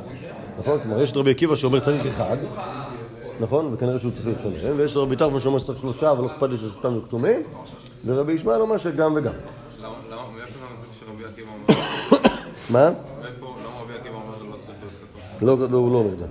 נכון? 0.60 0.80
כלומר, 0.84 1.02
יש 1.02 1.12
את 1.12 1.18
רבי 1.18 1.32
עקיבא 1.32 1.56
שאומר 1.56 1.80
צריך 1.80 2.06
אחד, 2.06 2.38
נכון? 3.40 3.74
וכנראה 3.74 4.00
שהוא 4.00 4.12
צריך 4.12 4.26
להיות 4.26 4.40
שלם, 4.60 4.78
ויש 4.78 4.92
את 4.92 4.98
רבי 4.98 5.16
טרפון 5.16 5.40
שאומר 5.40 5.60
שצריך 5.60 5.80
שלושה, 5.80 6.12
אבל 6.12 6.22
לא 6.22 6.28
אכפת 6.28 6.50
לי 6.50 6.58
ששלושתם 6.58 6.92
יהיו 6.92 7.04
כתומים, 7.04 7.42
ורבי 8.06 8.34
ישמעאל 8.34 8.62
אומר 8.62 8.78
שגם 8.78 9.14
וגם. 9.16 9.34
למה, 9.82 9.94
מאיפה 10.36 10.54
זה 10.76 10.86
שרבי 11.00 11.26
עקיבא 11.26 11.48
אומר? 11.52 11.82
מה? 12.70 12.90
מאיפה, 13.22 13.56
למה 13.66 13.82
רבי 13.84 13.94
עקיבא 13.94 14.16
אומר 14.16 14.52
לא 14.52 14.58
צריך 14.58 14.74
להיות 14.80 14.94
כתוב? 15.02 15.48
לא, 15.48 15.70
לא, 15.72 15.78
הוא 15.78 15.92
לא 15.92 15.98
אומר 15.98 16.14
את 16.14 16.18
זה. 16.18 16.26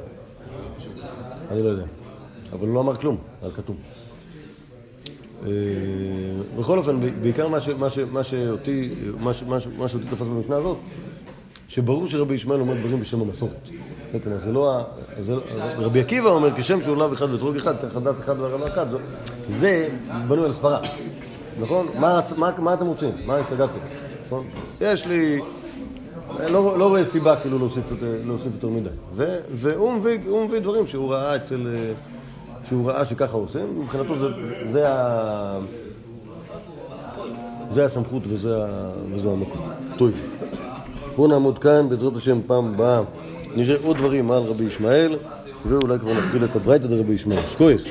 אני 1.51 1.62
לא 1.62 1.69
יודע. 1.69 1.85
אבל 2.53 2.67
הוא 2.67 2.75
לא 2.75 2.81
אמר 2.81 2.97
כלום, 2.97 3.17
על 3.43 3.51
כתוב. 3.57 3.77
אה, 5.47 5.51
בכל 6.59 6.79
אופן, 6.79 7.01
בעיקר 7.23 7.49
מה, 7.49 7.61
שאותי, 8.25 8.91
מה, 9.21 9.33
שאותי 9.89 10.07
תפס 10.11 10.27
במשנה 10.27 10.57
הזאת, 10.57 10.77
שברור 11.69 12.07
שרבי 12.09 12.35
ישמעאל 12.35 12.61
אומר 12.61 12.75
דברים 12.75 13.01
בשם 13.01 13.21
המסורת. 13.21 13.53
כן, 14.13 14.19
כלומר, 14.19 14.39
זה 14.39 14.53
לא 14.53 14.79
ה... 14.79 14.83
לא, 15.29 15.41
רבי 15.79 16.01
עקיבא 16.01 16.29
אומר, 16.29 16.49
כשם 16.57 16.81
שהוא 16.81 16.97
לאו 16.97 17.13
אחד 17.13 17.31
ואתרוג 17.33 17.57
אחד, 17.57 17.75
הדס 17.97 18.21
אחד 18.21 18.41
והרבה 18.41 18.67
אחד, 18.73 18.87
זה- 19.49 19.89
בנוי 20.29 20.45
על 20.45 20.53
סברה. 20.53 20.81
נכון? 21.61 21.87
מה, 21.99 22.21
אתם 22.75 22.87
רוצים? 22.87 23.11
מה 23.27 23.37
השתגעתם? 23.37 23.79
נכון? 24.27 24.45
יש 24.81 25.07
לי... 25.07 25.41
לא, 26.51 26.79
לא 26.79 26.89
רואה 26.89 27.05
סיבה 27.05 27.37
כאילו 27.37 27.59
להוסיף, 27.59 27.91
יותר- 27.91 28.23
מדי. 28.71 28.89
והוא 29.55 29.93
מביא, 29.93 30.19
דברים 30.61 30.87
שהוא 30.87 31.13
ראה 31.13 31.37
אצל... 31.37 31.67
שהוא 32.68 32.90
ראה 32.90 33.05
שככה 33.05 33.37
עושים, 33.37 33.81
מבחינתו 33.81 34.18
זה, 34.18 34.27
זה, 34.72 34.88
ה, 34.88 35.59
זה 37.72 37.85
הסמכות 37.85 38.22
וזה, 38.27 38.57
וזה 39.14 39.29
המקום. 39.29 39.70
טוב. 39.98 40.11
בואו 41.16 41.29
נעמוד 41.29 41.59
כאן, 41.59 41.88
בעזרת 41.88 42.16
השם, 42.16 42.40
פעם 42.46 42.75
הבאה 42.75 43.01
נראה 43.57 43.77
עוד 43.83 43.96
דברים 43.96 44.31
על 44.31 44.42
רבי 44.42 44.64
ישמעאל, 44.64 45.16
ואולי 45.66 45.98
כבר 45.98 46.12
נתחיל 46.12 46.44
את 46.44 46.57
הברייתא 46.57 46.87
דרבי 46.87 47.12
ישמעאל. 47.14 47.40
שכוייך. 47.53 47.83